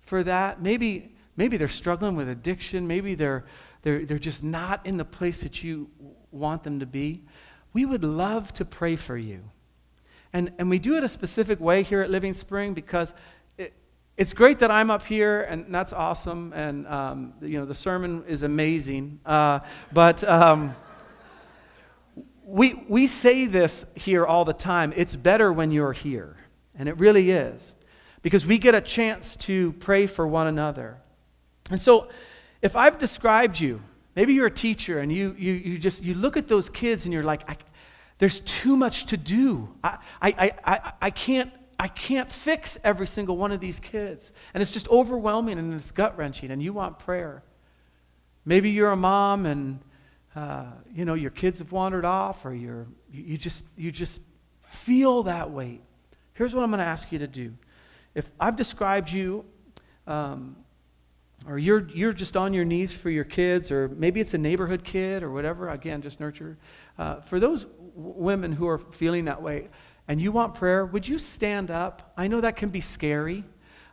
for 0.00 0.22
that, 0.24 0.60
maybe, 0.60 1.14
maybe 1.36 1.56
they're 1.56 1.68
struggling 1.68 2.16
with 2.16 2.28
addiction, 2.28 2.86
maybe 2.86 3.14
they're, 3.14 3.44
they're, 3.82 4.04
they're 4.04 4.18
just 4.18 4.42
not 4.42 4.84
in 4.84 4.96
the 4.96 5.04
place 5.04 5.40
that 5.40 5.62
you 5.62 5.88
want 6.30 6.64
them 6.64 6.80
to 6.80 6.86
be, 6.86 7.22
we 7.72 7.84
would 7.84 8.04
love 8.04 8.52
to 8.54 8.64
pray 8.64 8.96
for 8.96 9.16
you. 9.16 9.42
And, 10.32 10.52
and 10.58 10.70
we 10.70 10.78
do 10.78 10.96
it 10.96 11.04
a 11.04 11.08
specific 11.08 11.60
way 11.60 11.82
here 11.82 12.00
at 12.00 12.10
Living 12.10 12.34
Spring 12.34 12.74
because 12.74 13.12
it, 13.58 13.72
it's 14.16 14.32
great 14.32 14.58
that 14.58 14.70
I'm 14.70 14.90
up 14.90 15.04
here, 15.04 15.42
and 15.42 15.72
that's 15.74 15.92
awesome, 15.92 16.52
and 16.54 16.86
um, 16.86 17.34
you 17.42 17.58
know 17.58 17.66
the 17.66 17.74
sermon 17.74 18.24
is 18.26 18.42
amazing. 18.42 19.20
Uh, 19.26 19.60
but 19.92 20.24
um, 20.24 20.74
we, 22.52 22.84
we 22.86 23.06
say 23.06 23.46
this 23.46 23.86
here 23.94 24.26
all 24.26 24.44
the 24.44 24.52
time 24.52 24.92
it's 24.94 25.16
better 25.16 25.50
when 25.50 25.70
you're 25.70 25.94
here. 25.94 26.36
And 26.74 26.86
it 26.86 26.98
really 26.98 27.30
is. 27.30 27.72
Because 28.20 28.44
we 28.44 28.58
get 28.58 28.74
a 28.74 28.80
chance 28.82 29.36
to 29.36 29.72
pray 29.74 30.06
for 30.06 30.26
one 30.26 30.46
another. 30.46 30.98
And 31.70 31.80
so, 31.80 32.08
if 32.60 32.76
I've 32.76 32.98
described 32.98 33.58
you, 33.58 33.80
maybe 34.14 34.34
you're 34.34 34.46
a 34.46 34.50
teacher 34.50 34.98
and 34.98 35.10
you, 35.10 35.34
you, 35.38 35.52
you 35.54 35.78
just 35.78 36.02
you 36.02 36.14
look 36.14 36.36
at 36.36 36.46
those 36.46 36.68
kids 36.68 37.06
and 37.06 37.12
you're 37.12 37.24
like, 37.24 37.42
there's 38.18 38.40
too 38.40 38.76
much 38.76 39.06
to 39.06 39.16
do. 39.16 39.74
I, 39.82 39.98
I, 40.20 40.52
I, 40.64 40.92
I, 41.00 41.10
can't, 41.10 41.50
I 41.80 41.88
can't 41.88 42.30
fix 42.30 42.78
every 42.84 43.06
single 43.06 43.38
one 43.38 43.50
of 43.52 43.60
these 43.60 43.80
kids. 43.80 44.30
And 44.52 44.62
it's 44.62 44.72
just 44.72 44.88
overwhelming 44.88 45.58
and 45.58 45.72
it's 45.72 45.90
gut 45.90 46.18
wrenching, 46.18 46.50
and 46.50 46.62
you 46.62 46.74
want 46.74 46.98
prayer. 46.98 47.42
Maybe 48.44 48.70
you're 48.70 48.92
a 48.92 48.96
mom 48.96 49.46
and 49.46 49.80
uh, 50.34 50.64
you 50.94 51.04
know, 51.04 51.14
your 51.14 51.30
kids 51.30 51.58
have 51.58 51.72
wandered 51.72 52.04
off 52.04 52.44
or 52.44 52.54
you're, 52.54 52.86
you, 53.12 53.36
just, 53.36 53.64
you 53.76 53.92
just 53.92 54.20
feel 54.62 55.24
that 55.24 55.50
weight, 55.50 55.82
here's 56.34 56.54
what 56.54 56.64
I'm 56.64 56.70
going 56.70 56.78
to 56.78 56.84
ask 56.84 57.12
you 57.12 57.18
to 57.18 57.26
do. 57.26 57.54
If 58.14 58.30
I've 58.40 58.56
described 58.56 59.10
you, 59.10 59.44
um, 60.06 60.56
or 61.46 61.58
you're, 61.58 61.88
you're 61.88 62.12
just 62.12 62.36
on 62.36 62.54
your 62.54 62.64
knees 62.64 62.92
for 62.92 63.10
your 63.10 63.24
kids, 63.24 63.70
or 63.70 63.88
maybe 63.88 64.20
it's 64.20 64.34
a 64.34 64.38
neighborhood 64.38 64.84
kid 64.84 65.22
or 65.22 65.30
whatever, 65.30 65.68
again, 65.68 66.00
just 66.00 66.20
nurture. 66.20 66.56
Uh, 66.98 67.20
for 67.20 67.40
those 67.40 67.64
w- 67.64 67.82
women 67.94 68.52
who 68.52 68.68
are 68.68 68.78
feeling 68.78 69.24
that 69.24 69.42
way 69.42 69.68
and 70.08 70.20
you 70.20 70.32
want 70.32 70.54
prayer, 70.54 70.86
would 70.86 71.06
you 71.06 71.18
stand 71.18 71.70
up? 71.70 72.12
I 72.16 72.28
know 72.28 72.40
that 72.40 72.56
can 72.56 72.68
be 72.68 72.80
scary. 72.80 73.44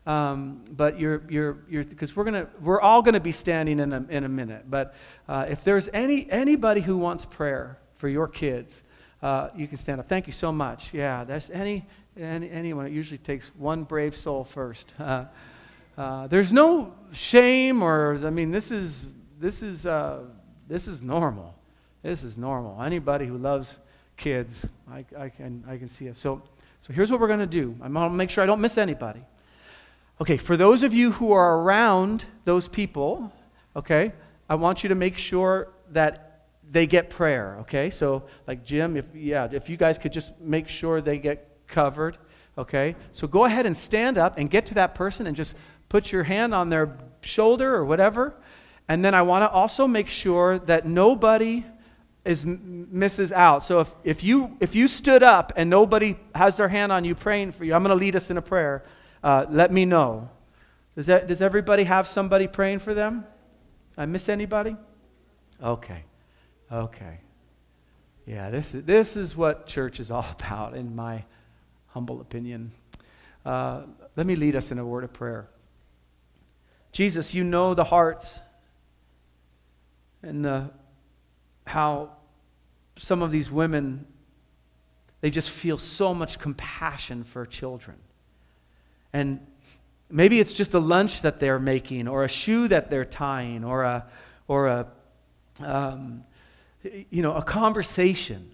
Um, 0.05 0.63
but 0.71 0.99
you're, 0.99 1.21
you're, 1.29 1.57
you're, 1.69 1.83
because 1.83 2.15
we're 2.15 2.23
gonna, 2.23 2.47
we're 2.61 2.81
all 2.81 3.01
gonna 3.01 3.19
be 3.19 3.31
standing 3.31 3.79
in 3.79 3.93
a, 3.93 4.05
in 4.09 4.23
a 4.23 4.29
minute. 4.29 4.65
But 4.69 4.95
uh, 5.27 5.45
if 5.49 5.63
there's 5.63 5.89
any, 5.93 6.29
anybody 6.31 6.81
who 6.81 6.97
wants 6.97 7.25
prayer 7.25 7.77
for 7.97 8.07
your 8.07 8.27
kids, 8.27 8.81
uh, 9.21 9.49
you 9.55 9.67
can 9.67 9.77
stand 9.77 9.99
up. 9.99 10.07
Thank 10.07 10.27
you 10.27 10.33
so 10.33 10.51
much. 10.51 10.93
Yeah, 10.93 11.25
that's 11.25 11.49
any, 11.49 11.85
any 12.17 12.49
anyone. 12.49 12.85
It 12.85 12.93
usually 12.93 13.17
takes 13.17 13.47
one 13.55 13.83
brave 13.83 14.15
soul 14.15 14.43
first. 14.43 14.93
Uh, 14.97 15.25
uh, 15.97 16.27
there's 16.27 16.51
no 16.51 16.93
shame 17.11 17.83
or, 17.83 18.19
I 18.25 18.29
mean, 18.29 18.51
this 18.51 18.71
is, 18.71 19.07
this 19.39 19.61
is, 19.61 19.85
uh, 19.85 20.21
this 20.67 20.87
is 20.87 21.01
normal. 21.01 21.55
This 22.01 22.23
is 22.23 22.37
normal. 22.37 22.81
Anybody 22.81 23.25
who 23.25 23.37
loves 23.37 23.77
kids, 24.15 24.65
I, 24.89 25.05
I, 25.17 25.29
can, 25.29 25.63
I 25.67 25.77
can 25.77 25.89
see 25.89 26.07
it. 26.07 26.15
So, 26.15 26.41
so 26.81 26.93
here's 26.93 27.11
what 27.11 27.19
we're 27.19 27.27
to 27.39 27.45
do. 27.45 27.75
I'm 27.81 27.93
to 27.93 28.09
make 28.09 28.29
sure 28.29 28.43
I 28.43 28.47
don't 28.47 28.61
miss 28.61 28.77
anybody. 28.77 29.21
Okay, 30.21 30.35
for 30.35 30.57
those 30.57 30.83
of 30.83 30.93
you 30.93 31.11
who 31.13 31.31
are 31.31 31.59
around 31.59 32.25
those 32.43 32.67
people, 32.67 33.31
okay, 33.73 34.11
I 34.49 34.55
want 34.55 34.83
you 34.83 34.89
to 34.89 34.95
make 34.95 35.17
sure 35.17 35.69
that 35.91 36.45
they 36.69 36.87
get 36.87 37.09
prayer, 37.09 37.57
okay? 37.61 37.89
So, 37.89 38.23
like 38.45 38.65
Jim, 38.65 38.97
if 38.97 39.05
yeah, 39.15 39.47
if 39.49 39.69
you 39.69 39.77
guys 39.77 39.97
could 39.97 40.11
just 40.11 40.37
make 40.41 40.67
sure 40.67 40.99
they 40.99 41.19
get 41.19 41.47
covered, 41.67 42.17
okay? 42.57 42.97
So 43.13 43.27
go 43.27 43.45
ahead 43.45 43.65
and 43.65 43.75
stand 43.75 44.17
up 44.17 44.37
and 44.37 44.49
get 44.49 44.65
to 44.67 44.73
that 44.73 44.93
person 44.93 45.25
and 45.25 45.37
just 45.37 45.55
put 45.87 46.11
your 46.11 46.23
hand 46.23 46.53
on 46.53 46.67
their 46.67 46.97
shoulder 47.21 47.73
or 47.73 47.85
whatever. 47.85 48.35
And 48.89 49.05
then 49.05 49.15
I 49.15 49.21
want 49.21 49.43
to 49.43 49.49
also 49.49 49.87
make 49.87 50.09
sure 50.09 50.59
that 50.59 50.85
nobody 50.85 51.65
is 52.25 52.45
misses 52.45 53.31
out. 53.31 53.63
So 53.63 53.79
if, 53.79 53.95
if 54.03 54.23
you 54.23 54.57
if 54.59 54.75
you 54.75 54.89
stood 54.89 55.23
up 55.23 55.53
and 55.55 55.69
nobody 55.69 56.17
has 56.35 56.57
their 56.57 56.67
hand 56.67 56.91
on 56.91 57.05
you 57.05 57.15
praying 57.15 57.53
for 57.53 57.63
you, 57.63 57.73
I'm 57.73 57.83
going 57.83 57.97
to 57.97 58.03
lead 58.03 58.17
us 58.17 58.29
in 58.29 58.37
a 58.37 58.41
prayer 58.41 58.83
uh, 59.23 59.45
let 59.49 59.71
me 59.71 59.85
know. 59.85 60.29
Does, 60.95 61.05
that, 61.07 61.27
does 61.27 61.41
everybody 61.41 61.83
have 61.83 62.07
somebody 62.07 62.47
praying 62.47 62.79
for 62.79 62.93
them? 62.93 63.25
I 63.97 64.05
miss 64.05 64.29
anybody? 64.29 64.75
Okay. 65.61 66.03
Okay. 66.71 67.19
Yeah, 68.25 68.49
this 68.49 68.75
is, 68.75 68.83
this 68.83 69.17
is 69.17 69.35
what 69.35 69.65
church 69.65 69.99
is 69.99 70.11
all 70.11 70.25
about, 70.39 70.75
in 70.75 70.95
my 70.95 71.23
humble 71.87 72.21
opinion. 72.21 72.71
Uh, 73.45 73.83
let 74.15 74.25
me 74.25 74.35
lead 74.35 74.55
us 74.55 74.71
in 74.71 74.79
a 74.79 74.85
word 74.85 75.03
of 75.03 75.13
prayer. 75.13 75.47
Jesus, 76.91 77.33
you 77.33 77.43
know 77.43 77.73
the 77.73 77.83
hearts 77.83 78.41
and 80.21 80.43
the, 80.43 80.69
how 81.65 82.11
some 82.97 83.21
of 83.21 83.31
these 83.31 83.51
women, 83.51 84.05
they 85.21 85.29
just 85.29 85.49
feel 85.49 85.77
so 85.77 86.13
much 86.13 86.39
compassion 86.39 87.23
for 87.23 87.45
children. 87.45 87.97
And 89.13 89.45
maybe 90.09 90.39
it's 90.39 90.53
just 90.53 90.73
a 90.73 90.79
lunch 90.79 91.21
that 91.21 91.39
they're 91.39 91.59
making, 91.59 92.07
or 92.07 92.23
a 92.23 92.27
shoe 92.27 92.67
that 92.67 92.89
they're 92.89 93.05
tying, 93.05 93.63
or 93.63 93.83
a, 93.83 94.05
or 94.47 94.67
a, 94.67 94.87
um, 95.61 96.23
you 96.83 97.21
know, 97.21 97.33
a 97.33 97.43
conversation. 97.43 98.51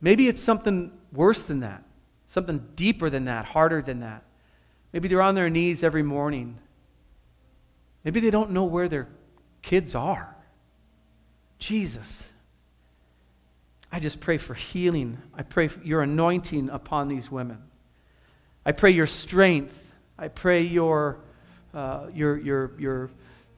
Maybe 0.00 0.28
it's 0.28 0.42
something 0.42 0.92
worse 1.12 1.44
than 1.44 1.60
that, 1.60 1.82
something 2.28 2.66
deeper 2.76 3.08
than 3.10 3.26
that, 3.26 3.46
harder 3.46 3.80
than 3.80 4.00
that. 4.00 4.24
Maybe 4.92 5.08
they're 5.08 5.22
on 5.22 5.34
their 5.34 5.50
knees 5.50 5.82
every 5.82 6.02
morning. 6.02 6.58
Maybe 8.04 8.20
they 8.20 8.30
don't 8.30 8.50
know 8.50 8.64
where 8.64 8.88
their 8.88 9.08
kids 9.62 9.94
are. 9.94 10.36
Jesus. 11.58 12.24
I 13.90 14.00
just 14.00 14.20
pray 14.20 14.38
for 14.38 14.54
healing. 14.54 15.18
I 15.34 15.42
pray 15.42 15.68
for 15.68 15.82
your 15.82 16.02
anointing 16.02 16.68
upon 16.68 17.08
these 17.08 17.30
women. 17.30 17.58
I 18.66 18.72
pray 18.72 18.90
your 18.90 19.06
strength. 19.06 19.80
I 20.18 20.28
pray 20.28 20.62
your, 20.62 21.18
uh, 21.72 22.06
your, 22.14 22.38
your, 22.38 22.72
your 22.78 23.10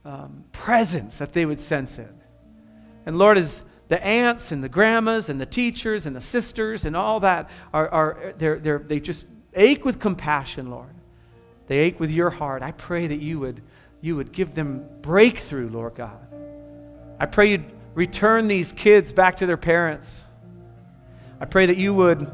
um, 0.04 0.44
presence, 0.52 1.18
that 1.18 1.32
they 1.32 1.44
would 1.44 1.60
sense 1.60 1.98
it. 1.98 2.12
And 3.04 3.18
Lord, 3.18 3.38
as 3.38 3.62
the 3.88 4.04
aunts 4.04 4.50
and 4.52 4.64
the 4.64 4.68
grandmas 4.68 5.28
and 5.28 5.40
the 5.40 5.46
teachers 5.46 6.06
and 6.06 6.16
the 6.16 6.20
sisters 6.20 6.84
and 6.84 6.96
all 6.96 7.20
that 7.20 7.50
are, 7.72 7.88
are 7.88 8.34
they're, 8.38 8.58
they're, 8.58 8.78
they 8.78 9.00
just 9.00 9.26
ache 9.54 9.84
with 9.84 10.00
compassion, 10.00 10.70
Lord. 10.70 10.94
They 11.68 11.78
ache 11.78 12.00
with 12.00 12.10
your 12.10 12.30
heart. 12.30 12.62
I 12.62 12.72
pray 12.72 13.06
that 13.06 13.20
you 13.20 13.38
would, 13.40 13.62
you 14.00 14.16
would 14.16 14.32
give 14.32 14.54
them 14.54 14.88
breakthrough, 15.02 15.68
Lord 15.68 15.94
God. 15.94 16.18
I 17.18 17.26
pray 17.26 17.50
you'd 17.50 17.64
return 17.94 18.46
these 18.48 18.72
kids 18.72 19.12
back 19.12 19.36
to 19.38 19.46
their 19.46 19.56
parents. 19.56 20.24
I 21.40 21.44
pray 21.44 21.66
that 21.66 21.76
you 21.76 21.94
would 21.94 22.30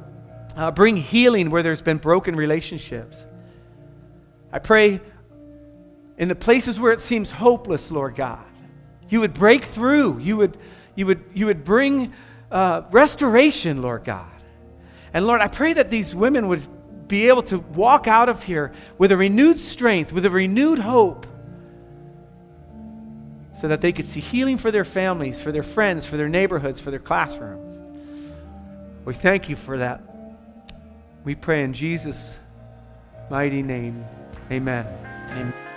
uh, 0.56 0.70
bring 0.70 0.96
healing 0.96 1.50
where 1.50 1.62
there's 1.62 1.82
been 1.82 1.98
broken 1.98 2.36
relationships. 2.36 3.16
I 4.52 4.58
pray 4.58 5.00
in 6.18 6.28
the 6.28 6.34
places 6.34 6.78
where 6.78 6.92
it 6.92 7.00
seems 7.00 7.30
hopeless, 7.30 7.90
Lord 7.90 8.14
God, 8.14 8.44
you 9.08 9.20
would 9.20 9.34
break 9.34 9.64
through. 9.64 10.18
You 10.18 10.36
would, 10.36 10.58
you 10.94 11.06
would, 11.06 11.24
you 11.34 11.46
would 11.46 11.64
bring 11.64 12.12
uh, 12.50 12.82
restoration, 12.90 13.82
Lord 13.82 14.04
God. 14.04 14.30
And 15.14 15.26
Lord, 15.26 15.40
I 15.40 15.48
pray 15.48 15.72
that 15.72 15.90
these 15.90 16.14
women 16.14 16.48
would 16.48 16.66
be 17.08 17.28
able 17.28 17.42
to 17.44 17.58
walk 17.58 18.06
out 18.06 18.28
of 18.28 18.42
here 18.42 18.72
with 18.98 19.12
a 19.12 19.16
renewed 19.16 19.60
strength, 19.60 20.12
with 20.12 20.24
a 20.24 20.30
renewed 20.30 20.78
hope, 20.78 21.26
so 23.60 23.68
that 23.68 23.80
they 23.80 23.92
could 23.92 24.06
see 24.06 24.20
healing 24.20 24.58
for 24.58 24.70
their 24.70 24.84
families, 24.84 25.40
for 25.40 25.52
their 25.52 25.62
friends, 25.62 26.06
for 26.06 26.16
their 26.16 26.28
neighborhoods, 26.28 26.80
for 26.80 26.90
their 26.90 26.98
classrooms. 26.98 27.78
We 29.04 29.14
thank 29.14 29.48
you 29.48 29.56
for 29.56 29.78
that. 29.78 30.11
We 31.24 31.34
pray 31.34 31.62
in 31.62 31.72
Jesus' 31.72 32.38
mighty 33.30 33.62
name. 33.62 34.04
Amen. 34.50 34.86
Amen. 35.30 35.71